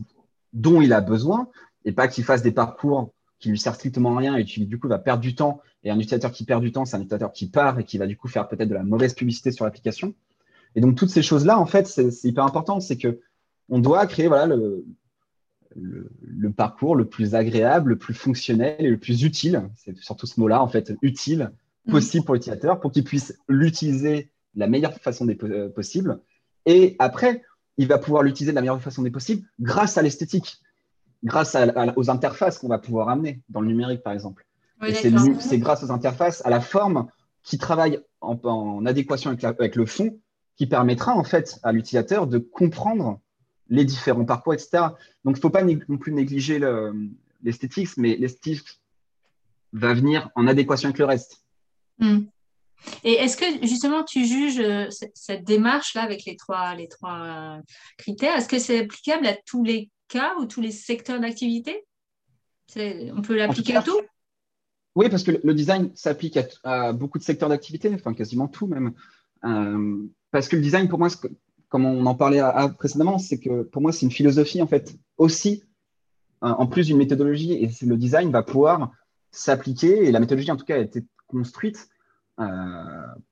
[0.51, 1.47] dont il a besoin,
[1.85, 4.79] et pas qu'il fasse des parcours qui lui sert strictement à rien et qui du
[4.79, 5.61] coup va perdre du temps.
[5.83, 8.05] Et un utilisateur qui perd du temps, c'est un utilisateur qui part et qui va
[8.05, 10.13] du coup faire peut-être de la mauvaise publicité sur l'application.
[10.75, 12.79] Et donc toutes ces choses-là, en fait, c'est hyper important.
[12.79, 13.19] C'est que
[13.69, 14.85] on doit créer voilà, le,
[15.75, 19.69] le, parcours le plus agréable, le plus fonctionnel et le plus utile.
[19.75, 21.51] C'est surtout ce mot-là, en fait, utile
[21.85, 21.91] mm.
[21.91, 26.19] possible pour l'utilisateur pour qu'il puisse l'utiliser de la meilleure façon des, euh, possible.
[26.65, 27.43] Et après,
[27.77, 30.59] il va pouvoir l'utiliser de la meilleure façon des possibles grâce à l'esthétique
[31.23, 31.57] grâce
[31.95, 34.45] aux interfaces qu'on va pouvoir amener dans le numérique, par exemple.
[34.91, 37.07] c'est grâce aux interfaces, à la forme
[37.43, 40.19] qui travaille en, adéquation avec, le fond,
[40.55, 43.19] qui permettra en fait à l'utilisateur de comprendre
[43.69, 44.69] les différents parcours, etc.
[45.23, 46.59] Donc, il ne faut pas non plus négliger
[47.43, 48.81] l'esthétique, mais l'esthétique
[49.73, 51.43] va venir en adéquation avec le reste.
[51.99, 52.21] Hmm.
[53.03, 57.59] Et est-ce que justement tu juges euh, cette démarche-là avec les trois, les trois
[57.97, 61.85] critères, est-ce que c'est applicable à tous les cas ou tous les secteurs d'activité?
[62.75, 63.99] On peut l'appliquer à tout?
[64.95, 68.93] Oui, parce que le design s'applique à, beaucoup de secteurs d'activité, enfin quasiment tout même.
[69.45, 69.97] Euh,
[70.31, 71.07] parce que le design, pour moi,
[71.69, 72.41] comme on en parlait
[72.77, 75.63] précédemment, c'est que pour moi, c'est une philosophie en fait aussi,
[76.41, 77.53] en plus d'une méthodologie.
[77.53, 78.91] Et le design va pouvoir
[79.31, 81.87] s'appliquer, et la méthodologie en tout cas a été construite
[82.39, 82.45] euh,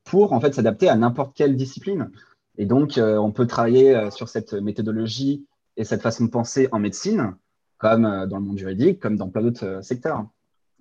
[0.04, 2.12] pour en fait s'adapter à n'importe quelle discipline.
[2.58, 5.46] Et donc, euh, on peut travailler sur cette méthodologie
[5.78, 7.38] et cette façon de penser en médecine,
[7.78, 10.26] comme euh, dans le monde juridique, comme dans plein d'autres euh, secteurs.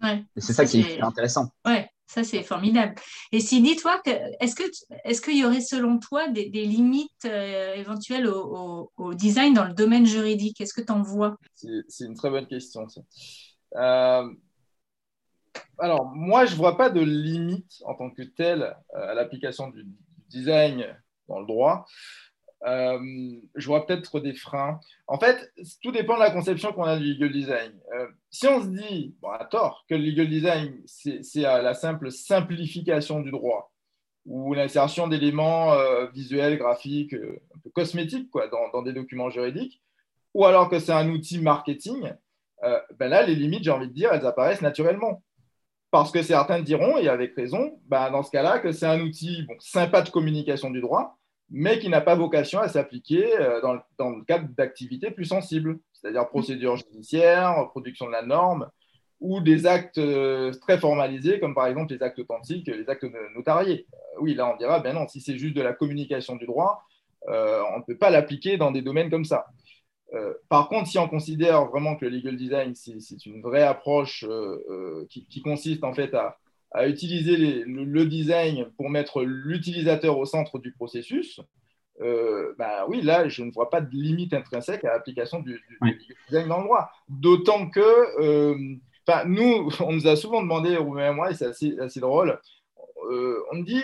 [0.03, 1.51] Ouais, et c'est ça, qui est intéressant.
[1.65, 2.95] Ouais, ça c'est formidable.
[3.33, 4.03] Et si dis-toi,
[4.41, 4.65] est-ce que
[5.05, 10.05] est-ce qu'il y aurait selon toi des, limites euh, éventuelles au, design dans le domaine
[10.05, 10.61] juridique?
[10.61, 11.39] Est-ce que tu en vois?
[11.55, 12.87] C'est une très bonne question.
[13.73, 14.27] alors
[16.15, 19.87] moi, je ne vois pas de limite en tant que telle à l'application du
[20.29, 20.85] design
[21.27, 21.87] dans le droit.
[22.67, 22.99] Euh,
[23.55, 24.81] je vois peut-être des freins.
[25.07, 25.53] En fait,
[25.83, 27.73] tout dépend de la conception qu'on a du legal design.
[27.95, 33.21] Euh, si on se dit, à tort, que le legal design, c'est la simple simplification
[33.21, 33.73] du droit
[34.25, 39.81] ou l'insertion d'éléments euh, visuels, graphiques, un peu cosmétiques quoi, dans, des documents juridiques,
[40.35, 42.13] ou alors que c'est un outil marketing,
[42.99, 45.23] ben là, les limites, j'ai envie de dire, elles apparaissent naturellement.
[45.93, 49.47] Parce que certains diront, et avec raison, ben dans ce cas-là, que c'est un outil
[49.61, 51.17] sympa de communication du droit,
[51.51, 56.29] mais qui n'a pas vocation à s'appliquer euh, dans, le cadre d'activités plus sensibles, c'est-à-dire
[56.29, 58.69] procédures judiciaires, production de la norme,
[59.21, 63.87] ou des actes euh, très formalisés, comme par exemple les actes authentiques, les actes notariés.
[63.95, 66.83] Euh, oui, là, on dira, ben non, si c'est juste de la communication du droit,
[67.29, 69.47] on ne peut pas l'appliquer dans des domaines comme ça.
[70.49, 74.25] par contre, si on considère vraiment que le legal design, c'est une vraie approche
[75.11, 76.37] qui, consiste en fait à,
[76.73, 81.41] à utiliser le, design pour mettre l'utilisateur au centre du processus,
[82.03, 85.61] euh, bah oui, là, je ne vois pas de limite intrinsèque à l'application du,
[86.29, 86.91] design dans le droit.
[87.09, 87.81] D'autant que
[88.21, 88.55] euh,
[89.27, 92.39] nous, on nous a souvent demandé, Roumain et moi, et c'est assez, drôle,
[93.11, 93.83] euh, on me dit,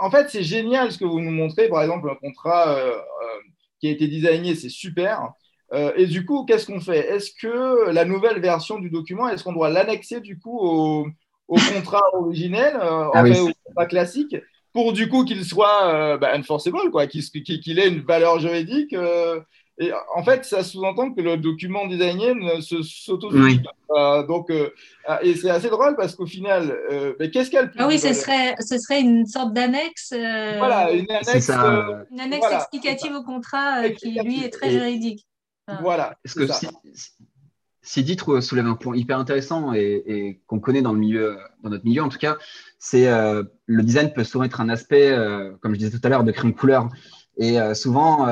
[0.00, 2.76] en fait, c'est génial ce que vous nous montrez, par exemple, un contrat
[3.78, 5.32] qui a été designé, c'est super.
[5.72, 7.06] et du coup, qu'est-ce qu'on fait?
[7.14, 11.06] Est-ce que la nouvelle version du document, est-ce qu'on doit l'annexer du coup au,
[11.48, 14.36] au contrat originel, euh, ah au contrat classique,
[14.72, 18.92] pour du coup qu'il soit euh, bah, enforceable, quoi, qu'il ait une valeur juridique.
[18.92, 19.40] Euh,
[19.78, 23.60] et en fait, ça sous-entend que le document designé ne se sauto oui.
[24.28, 24.52] donc,
[25.04, 26.78] ah, et c'est assez drôle parce qu'au final,
[27.32, 30.10] qu'est-ce qu'elle Ah oui, ce serait, ce serait une sorte d'annexe.
[30.12, 35.26] voilà, une annexe, une annexe explicative au contrat qui, lui, est très juridique.
[35.80, 36.16] Voilà.
[36.22, 36.46] Parce que
[37.84, 42.02] Sidi soulève un point hyper intéressant et, qu'on connaît dans, le milieu, dans notre milieu
[42.02, 42.38] en tout cas,
[42.78, 46.08] c'est euh, le design peut souvent être un aspect, euh, comme je disais tout à
[46.08, 46.88] l'heure, de créer une couleur.
[47.36, 48.26] Et euh, souvent,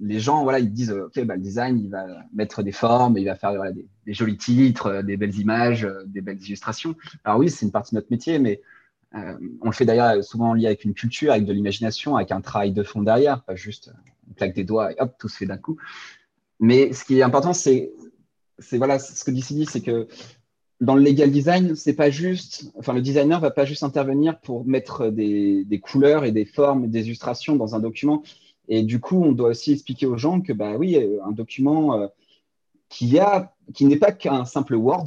[0.00, 3.24] les gens, voilà, ils disent, OK, bah, le design, il va mettre des formes, il
[3.24, 6.94] va faire des, jolis titres, des belles images, des belles illustrations.
[7.24, 8.60] Alors oui, c'est une partie de notre métier, mais
[9.12, 12.72] on le fait d'ailleurs souvent lié avec une culture, avec de l'imagination, avec un travail
[12.72, 13.92] de fond derrière, pas juste
[14.28, 15.76] on claque des doigts et hop, tout se fait d'un coup.
[16.60, 17.92] Mais ce qui est important, c'est
[18.58, 20.08] c'est voilà, ce que dit c'est que
[20.80, 24.66] dans le legal design, c'est pas juste, enfin, le designer va pas juste intervenir pour
[24.66, 28.22] mettre des, couleurs et des formes, des illustrations dans un document.
[28.68, 32.06] Et du coup, on doit aussi expliquer aux gens que, bah oui, un document euh,
[32.88, 35.04] qui a, qui n'est pas qu'un simple Word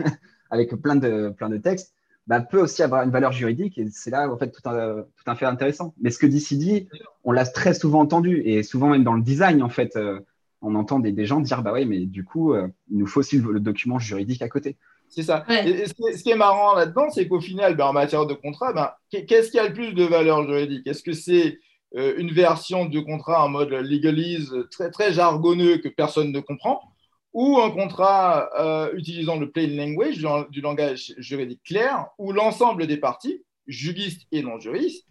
[0.50, 1.94] avec plein de, plein de textes,
[2.26, 3.78] bah, peut aussi avoir une valeur juridique.
[3.78, 5.94] Et c'est là, en fait, tout un, tout un fait intéressant.
[6.00, 6.88] Mais ce que dit
[7.24, 9.96] on l'a très souvent entendu, et souvent même dans le design, en fait.
[9.96, 10.20] Euh,
[10.64, 13.38] on entend des, gens dire bah ouais, mais du coup, euh, il nous faut aussi
[13.38, 14.76] le, document juridique à côté.
[15.08, 15.44] C'est ça.
[15.48, 18.90] Et ce, qui est, marrant là-dedans, c'est qu'au final, ben, en matière de contrat, ben,
[19.10, 20.86] qu'est-ce qui a le plus de valeur juridique?
[20.86, 21.58] Est-ce que c'est
[21.96, 26.80] euh, une version de contrat en mode legalise très, très jargonneux que personne ne comprend?
[27.32, 32.96] Ou un contrat euh, utilisant le plain language, du, langage juridique clair, où l'ensemble des
[32.96, 35.06] parties, juristes et non juristes,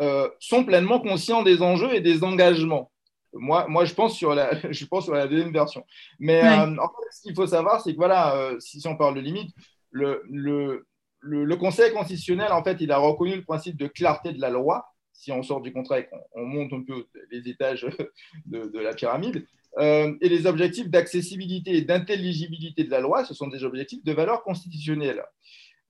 [0.00, 2.90] euh, sont pleinement conscients des enjeux et des engagements?
[3.32, 5.84] Moi, moi je, pense sur la, je pense sur la deuxième version.
[6.18, 9.20] Mais euh, en fait, ce qu'il faut savoir, c'est que voilà, si, on parle de
[9.20, 9.54] limite,
[9.90, 10.86] le, le,
[11.20, 14.86] le, Conseil constitutionnel, en fait, il a reconnu le principe de clarté de la loi.
[15.12, 17.86] Si on sort du contrat et qu'on monte un peu les étages
[18.46, 19.44] de, de la pyramide,
[19.76, 24.12] euh, et les objectifs d'accessibilité et d'intelligibilité de la loi, ce sont des objectifs de
[24.12, 25.22] valeur constitutionnelle.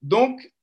[0.01, 0.53] Donc,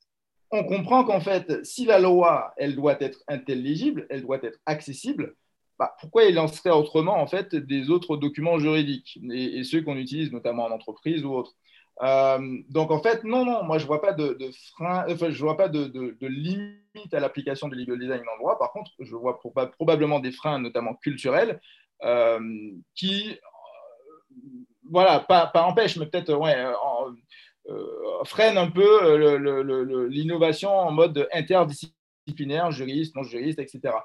[0.51, 5.35] on comprend qu'en fait, si la loi, elle doit être intelligible, elle doit être accessible,
[5.79, 9.97] bah, pourquoi il en serait autrement en fait des autres documents juridiques et, ceux qu'on
[9.97, 11.53] utilise notamment en entreprise ou autre
[12.03, 14.37] euh, donc en fait, non, non, moi je vois pas de,
[14.75, 18.59] frein, enfin, je vois pas de, limite à l'application du legal design dans le droit.
[18.59, 21.59] Par contre, je vois probablement des freins, notamment culturels,
[22.03, 22.39] euh,
[22.95, 24.35] qui, euh,
[24.89, 26.55] voilà, pas, pas empêche, mais peut-être ouais,
[27.69, 33.95] euh, freine un peu l'innovation en mode interdisciplinaire, juriste, non-juriste, etc.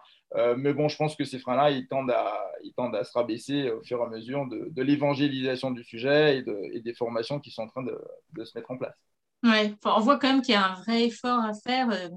[0.57, 2.33] mais bon, je pense que ces freins-là, ils, tendent à,
[2.64, 6.80] ils tendent à se rabaisser au fur et à mesure de, l'évangélisation du sujet et,
[6.80, 7.99] des formations qui sont en train de,
[8.33, 8.95] de se mettre en place.
[9.43, 12.11] Ouais, on voit quand même qu'il y a un vrai effort à faire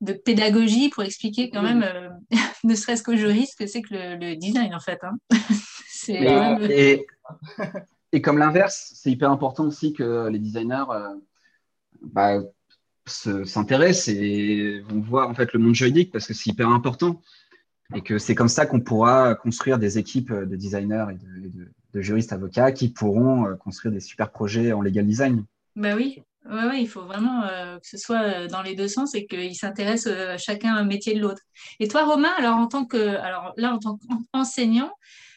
[0.00, 2.08] de pédagogie pour expliquer quand même, euh,
[2.64, 5.00] ne serait-ce qu'aux juristes, que c'est que le, design en fait.
[5.02, 5.16] Hein.
[6.08, 7.06] et,
[8.12, 11.14] et, comme l'inverse, c'est hyper important aussi que les designers euh,
[12.02, 12.40] bah,
[13.06, 17.20] s'intéressent et vont voir en fait le monde juridique parce que c'est hyper important
[17.94, 22.00] et que c'est comme ça qu'on pourra construire des équipes de designers et de, de
[22.00, 25.44] juristes avocats qui pourront euh, construire des super projets en legal design.
[25.76, 29.14] Bah oui, Ouais, il faut vraiment euh, que ce soit euh, dans les deux sens
[29.14, 31.40] et qu'ils s'intéressent euh, chacun à un métier de l'autre.
[31.80, 33.98] Et toi, Romain, alors en tant que, alors là, en tant
[34.32, 34.92] qu'enseignant,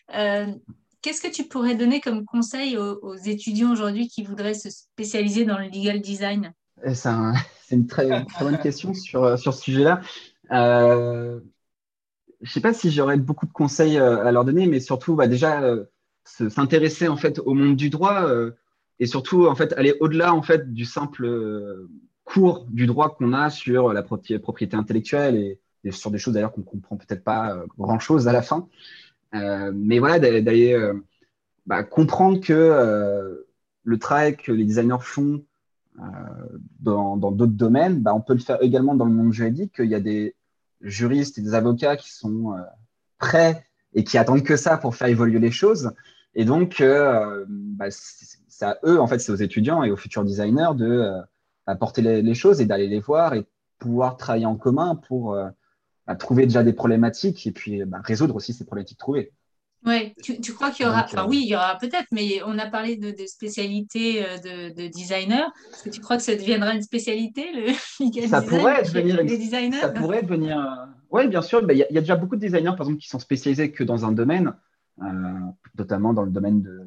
[0.09, 5.57] qu'est-ce que tu pourrais donner comme conseil aux, étudiants aujourd'hui qui voudraient se spécialiser dans
[5.57, 6.53] le legal design?
[6.93, 10.01] C'est une très, bonne question sur, sur ce sujet-là.
[12.41, 15.27] Je ne sais pas si j'aurais beaucoup de conseils à leur donner, mais surtout, bah,
[15.27, 15.61] déjà,
[16.23, 18.27] s'intéresser en fait au monde du droit
[18.99, 21.89] et surtout en fait aller au-delà en fait du simple euh,
[22.23, 25.59] cours du droit qu'on a sur la propriété intellectuelle et,
[25.91, 28.67] sur des choses d'ailleurs qu'on comprend peut-être pas euh, grand chose à la fin.
[29.33, 30.91] Euh, mais voilà, d'aller
[31.65, 33.45] bah, comprendre que
[33.83, 35.43] le travail que les designers font
[36.81, 39.95] dans d'autres domaines, bah, on peut le faire également dans le monde juridique, qu'il y
[39.95, 40.35] a des
[40.81, 42.55] juristes et des avocats qui sont
[43.17, 45.91] prêts et qui attendent que ça pour faire évoluer les choses.
[46.35, 46.83] Et donc,
[47.47, 47.87] bah,
[48.57, 51.21] c'est à eux, en fait, c'est aux étudiants et aux futurs designers de euh,
[51.67, 53.45] apporter les, choses et d'aller les voir et
[53.77, 55.47] pouvoir travailler en commun pour euh,
[56.07, 59.31] bah, trouver déjà des problématiques et puis bah, résoudre aussi ces problématiques trouvées.
[59.85, 62.41] Ouais, tu, tu, crois qu'il y aura, enfin euh, oui, il y aura peut-être, mais
[62.45, 65.49] on a parlé de, spécialités de, de designer.
[65.71, 69.79] Est-ce que tu crois que ça deviendra une spécialité, le ça pourrait devenir les designers
[69.79, 70.87] Ça pourrait devenir.
[71.11, 71.65] Oui, bien sûr.
[71.69, 74.11] Il y, a déjà beaucoup de designers, par exemple, qui sont spécialisés que dans un
[74.11, 74.53] domaine,
[75.77, 76.81] notamment dans le domaine de,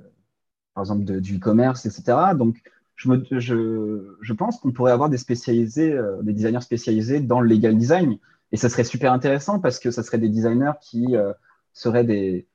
[0.74, 2.34] par exemple du e-commerce, etc.
[2.34, 2.57] Donc,
[3.01, 7.41] je, me, je, je pense qu'on pourrait avoir des spécialisés, euh, des designers spécialisés dans
[7.41, 8.18] le legal design.
[8.53, 11.32] Et ça serait super intéressant parce que ça serait des designers qui euh,
[11.72, 12.47] seraient des,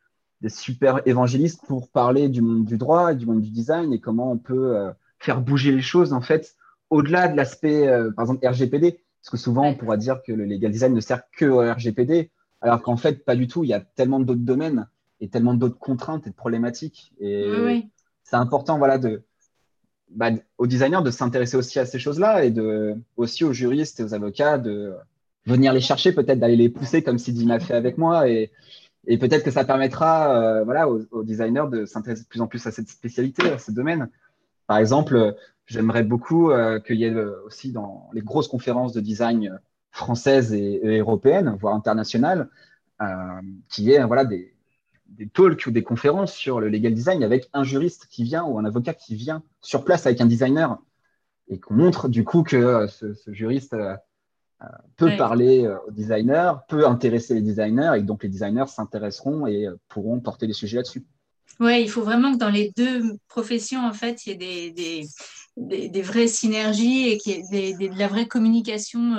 [0.45, 3.99] des, super évangélistes pour parler du monde du droit et du monde du design et
[3.99, 6.55] comment on peut euh, faire bouger les choses, en fait,
[6.89, 8.99] au-delà de l'aspect, par exemple, RGPD.
[9.21, 12.29] Parce que souvent, on pourra dire que le legal design ne sert que au RGPD,
[12.61, 13.63] alors qu'en fait, pas du tout.
[13.63, 14.87] Il y a tellement d'autres domaines
[15.19, 17.11] et tellement d'autres contraintes et de problématiques.
[17.19, 17.89] Et, oui
[18.25, 19.23] c'est important voilà, de,
[20.09, 24.03] bah, aux designers de s'intéresser aussi à ces choses-là et de, aussi aux juristes et
[24.03, 24.93] aux avocats de
[25.45, 28.27] venir les chercher, peut-être d'aller les pousser comme Sidi m'a fait avec moi.
[28.27, 28.51] Et,
[29.07, 32.65] et peut-être que ça permettra euh, voilà, aux, designers de s'intéresser de plus en plus
[32.67, 34.09] à cette spécialité, à ce domaine.
[34.67, 35.35] Par exemple,
[35.65, 39.59] j'aimerais beaucoup euh, qu'il y ait euh, aussi dans les grosses conférences de design
[39.91, 42.49] françaises et, européennes, voire internationales,
[43.69, 44.53] qu'il y ait voilà, des,
[45.07, 48.57] des talks ou des conférences sur le legal design avec un juriste qui vient ou
[48.57, 50.77] un avocat qui vient sur place avec un designer
[51.47, 53.75] et qu'on montre du coup que ce, juriste
[54.61, 59.47] euh, euh, peut parler aux designers, peut intéresser les designers et donc les designers s'intéresseront
[59.47, 61.05] et pourront porter des sujets là-dessus.
[61.59, 65.05] Oui, il faut vraiment que dans les deux professions, en fait, il y ait des,
[65.57, 69.15] des, des, vraies synergies et qu'il y ait de la vraie communication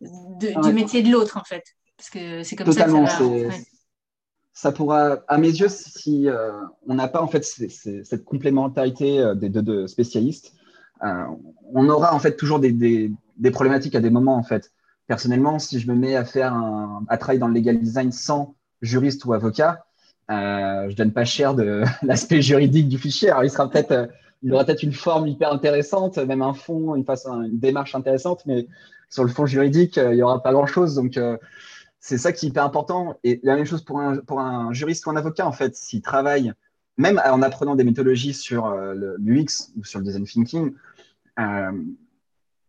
[0.00, 1.64] du métier de l'autre, en fait.
[1.96, 3.56] Parce que c'est comme ça que ça va
[4.56, 6.50] ça pourra, à mes yeux, si euh,
[6.86, 10.54] on n'a pas en fait cette complémentarité euh, des deux, spécialistes,
[11.04, 11.24] euh,
[11.74, 13.12] on aura en fait toujours des,
[13.50, 14.72] problématiques à des moments en fait.
[15.06, 18.56] Personnellement, si je me mets à faire un, à travailler dans le legal design sans
[18.82, 19.86] juriste ou avocat,
[20.30, 23.30] euh, je donne pas cher de l'aspect juridique du fichier.
[23.30, 24.06] Alors, il sera peut-être, euh,
[24.42, 27.04] il aura peut-être une forme hyper intéressante, même un fond, une
[27.44, 28.66] une démarche intéressante, mais
[29.08, 30.96] sur le fond juridique, il y aura pas grand-chose.
[30.96, 31.18] Donc,
[32.00, 33.18] c'est ça qui est hyper important.
[33.24, 36.02] Et la même chose pour un, pour un juriste ou un avocat, en fait, s'il
[36.02, 36.52] travaille,
[36.96, 38.68] même en apprenant des méthodologies sur
[39.18, 40.74] l'UX ou sur le design thinking,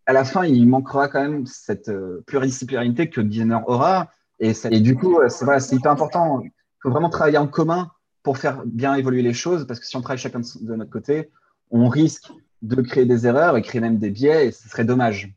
[0.08, 1.92] à la fin, il manquera quand même cette
[2.26, 4.10] pluridisciplinarité que le designer aura.
[4.40, 6.42] Et, et du coup, c'est voilà, hyper important
[6.82, 7.92] faut vraiment travailler en commun
[8.24, 11.30] pour faire bien évoluer les choses, parce que si on travaille chacun de notre côté,
[11.72, 12.32] on risque
[12.62, 15.34] de créer des erreurs et créer même des biais, et ce serait dommage.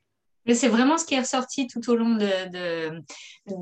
[0.51, 3.01] Mais c'est vraiment ce qui est ressorti tout au long de,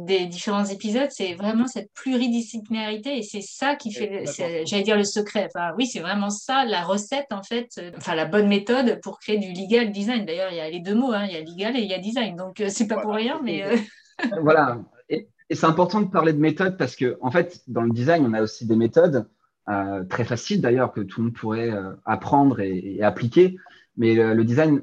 [0.07, 4.24] des différents épisodes, c'est vraiment cette pluridisciplinarité et c'est ça qui fait,
[4.64, 5.51] j'allais dire le secret.
[5.55, 9.18] Enfin, oui, c'est vraiment ça la recette en fait, euh, enfin la bonne méthode pour
[9.18, 10.24] créer du legal design.
[10.24, 11.93] D'ailleurs, il y a les deux mots, hein, il y a legal et il y
[11.93, 13.76] a design, donc euh, c'est pas pour rien, mais euh,
[14.41, 14.78] voilà.
[15.11, 18.32] Et c'est important de parler de méthodes parce que, en fait, dans le design, on
[18.32, 19.28] a aussi des méthodes
[19.68, 23.59] euh, très faciles d'ailleurs que tout le monde pourrait euh, apprendre et, appliquer.
[23.99, 24.80] Mais le, design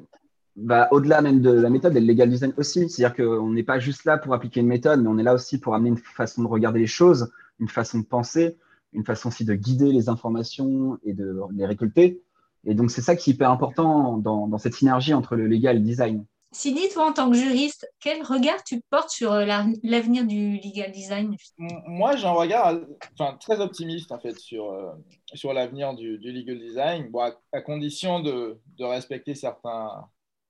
[0.56, 2.90] va au-delà même de la méthode et le legal design aussi.
[2.90, 5.60] C'est-à-dire qu'on n'est pas juste là pour appliquer une méthode, mais on est là aussi
[5.60, 8.58] pour amener une façon de regarder les choses, une façon de penser,
[8.94, 12.22] une façon aussi de guider les informations et de les récolter.
[12.66, 15.76] Et donc, c'est ça qui est hyper important dans, dans cette synergie entre le legal
[15.76, 16.26] et le design.
[16.56, 19.46] Sidi, toi, en tant que juriste, quel regard tu portes sur euh,
[19.84, 22.80] l'avenir du legal design Moi, j'ai un regard
[23.20, 24.90] enfin, très optimiste en fait sur, euh,
[25.34, 27.12] sur l'avenir du, legal design,
[27.52, 30.06] à, condition de, de respecter certains,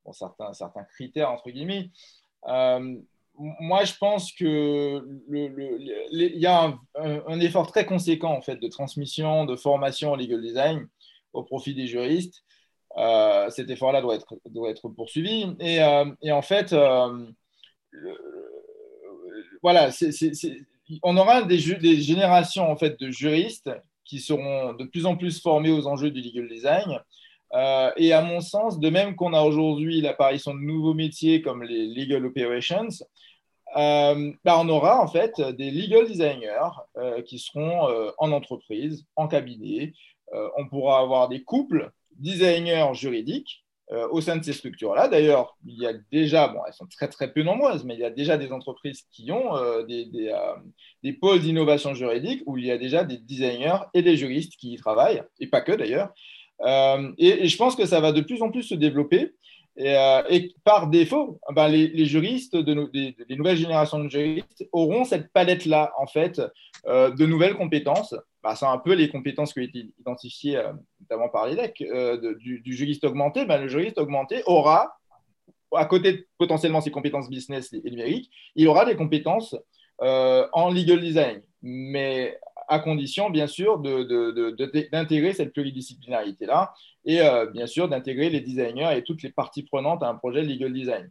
[0.06, 1.90] bon, certains, critères entre guillemets.
[2.48, 2.96] Euh,
[3.38, 5.04] moi, je pense que
[6.12, 10.88] y a un, effort très conséquent en fait de transmission, de formation au legal design
[11.34, 12.44] au profit des juristes.
[12.98, 14.16] Euh, cet effort-là doit
[14.70, 15.54] être, poursuivi.
[15.60, 16.74] Et, euh, et en fait,
[19.62, 19.90] voilà,
[21.04, 23.70] on aura des, des, générations en fait, de juristes
[24.06, 27.00] qui seront de plus en plus formés aux enjeux du legal design.
[27.54, 31.88] Et à mon sens, de même qu'on a aujourd'hui l'apparition de nouveaux métiers comme les
[31.88, 32.90] legal operations,
[33.76, 39.94] bah on aura en fait des legal designers qui seront en entreprise, en cabinet.
[40.58, 45.08] on pourra avoir des couples designers juridiques euh, au sein de ces structures-là.
[45.08, 48.04] D'ailleurs, il y a déjà, bon, elles sont très très peu nombreuses, mais il y
[48.04, 50.56] a déjà des entreprises qui ont euh, des, euh,
[51.04, 54.74] des, pôles d'innovation juridique où il y a déjà des designers et des juristes qui
[54.74, 56.12] y travaillent, et pas que d'ailleurs.
[56.64, 59.34] Et, je pense que ça va de plus en plus se développer.
[59.78, 65.94] Et, par défaut, ben, les, juristes, de les nouvelles générations de juristes auront cette palette-là,
[65.98, 66.42] en fait,
[66.86, 71.30] de nouvelles compétences bah, c'est un peu les compétences qui ont été identifiées euh, notamment
[71.30, 73.44] par l'EDEC euh, du, juriste augmenté.
[73.44, 75.00] Bah, le juriste augmenté aura,
[75.76, 79.56] à côté de potentiellement ses compétences business et, numériques, il aura des compétences
[80.04, 82.38] euh, en legal design, mais
[82.68, 86.74] à condition, bien sûr, d'intégrer cette pluridisciplinarité-là
[87.06, 87.20] et
[87.54, 91.10] bien sûr d'intégrer les designers et toutes les parties prenantes à un projet legal design.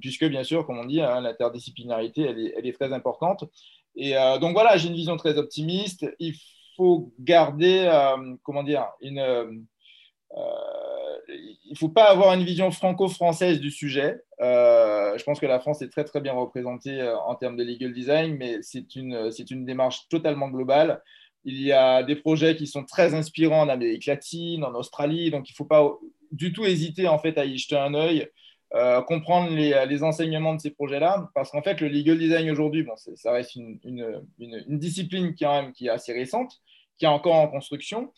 [0.00, 3.44] puisque, bien sûr, comme on dit, hein, l'interdisciplinarité, elle, est, très importante.
[3.96, 6.06] Et euh, donc voilà, j'ai une vision très optimiste.
[6.18, 6.34] Il
[6.76, 9.66] faut garder, euh, comment dire, une.
[11.28, 14.20] Euh, il ne faut pas avoir une vision franco-française du sujet.
[14.40, 18.36] je pense que la France est très très bien représentée en termes de legal design,
[18.36, 21.02] mais c'est une, c'est une démarche totalement globale.
[21.44, 25.48] Il y a des projets qui sont très inspirants en Amérique latine, en Australie, donc
[25.48, 25.98] il ne faut pas
[26.30, 28.28] du tout hésiter en fait à y jeter un œil.
[28.74, 32.94] Euh, comprendre les, enseignements de ces projets-là, parce qu'en fait, le legal design aujourd'hui, bon,
[32.96, 33.78] ça reste une,
[34.68, 35.44] discipline qui,
[35.74, 36.54] qui, est assez récente,
[36.96, 38.12] qui est encore en construction.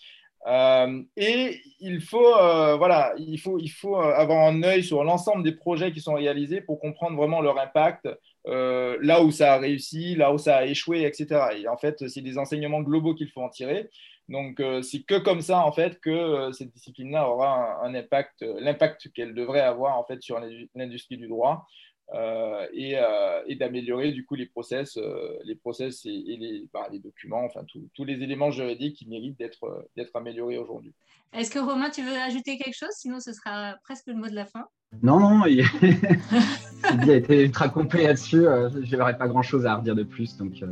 [0.46, 5.42] Euh, et il faut, euh, voilà, il, faut, il faut avoir un œil sur l'ensemble
[5.42, 8.08] des projets qui sont réalisés pour comprendre vraiment leur impact,
[8.46, 11.40] là où ça a réussi, là où ça a échoué, etc.
[11.56, 13.88] Et en fait, c'est des enseignements globaux qu'il faut en tirer.
[14.28, 18.42] Donc, euh, c'est que comme ça, en fait, que euh, cette discipline-là aura un, impact,
[18.42, 20.40] euh, l'impact qu'elle devrait avoir, en fait, sur
[20.74, 21.66] l'industrie du droit
[22.12, 24.98] et, d'améliorer, du coup, les process,
[25.44, 30.58] les process et, bah, les, documents, enfin, tous les éléments juridiques qui méritent d'être améliorés
[30.58, 30.92] aujourd'hui.
[31.32, 32.92] Est-ce que Romain, tu veux ajouter quelque chose?
[32.92, 34.66] Sinon, ce sera presque le mot de la fin.
[35.02, 35.62] Non, non, il...
[37.10, 38.44] a été ultra complet là-dessus.
[38.82, 40.62] je n'aurais pas grand-chose à redire de plus, donc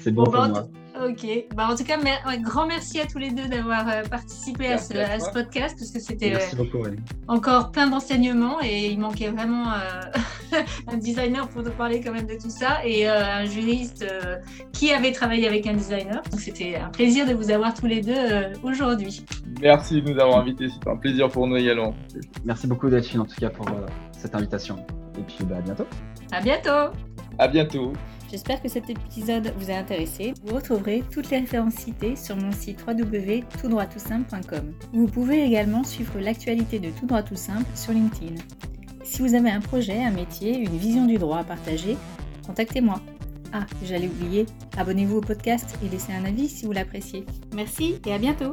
[0.00, 0.68] c'est bon, pour bah, moi.
[1.00, 1.26] Ok.
[1.54, 1.96] Bah, en tout cas,
[2.26, 4.92] un grand merci à tous les deux d'avoir euh, participé à ce,
[5.32, 6.94] podcast parce que c'était euh,
[7.26, 12.26] encore plein d'enseignements et il manquait vraiment euh, un designer pour nous parler quand même
[12.26, 14.04] de tout ça et un juriste
[14.72, 16.22] qui avait travaillé avec un designer.
[16.30, 19.24] Donc c'était un plaisir de vous avoir tous les deux aujourd'hui.
[19.62, 20.68] Merci de nous avoir invités.
[20.68, 21.94] C'était un plaisir pour nous également.
[22.44, 23.66] Merci beaucoup Delphine en tout cas pour
[24.12, 24.76] cette invitation.
[25.18, 25.86] Et puis bah, à bientôt.
[26.32, 26.94] À bientôt.
[27.38, 27.92] À bientôt.
[28.30, 30.34] J'espère que cet épisode vous a intéressé.
[30.44, 34.72] Vous retrouverez toutes les références citées sur mon site www.toutdroittoutsimple.com.
[34.92, 38.36] Vous pouvez également suivre l'actualité de Tout droit tout simple sur LinkedIn.
[39.02, 41.96] Si vous avez un projet, un métier, une vision du droit à partager,
[42.46, 43.00] contactez-moi.
[43.52, 47.26] Ah, j'allais oublier, abonnez-vous au podcast et laissez un avis si vous l'appréciez.
[47.52, 48.52] Merci et à bientôt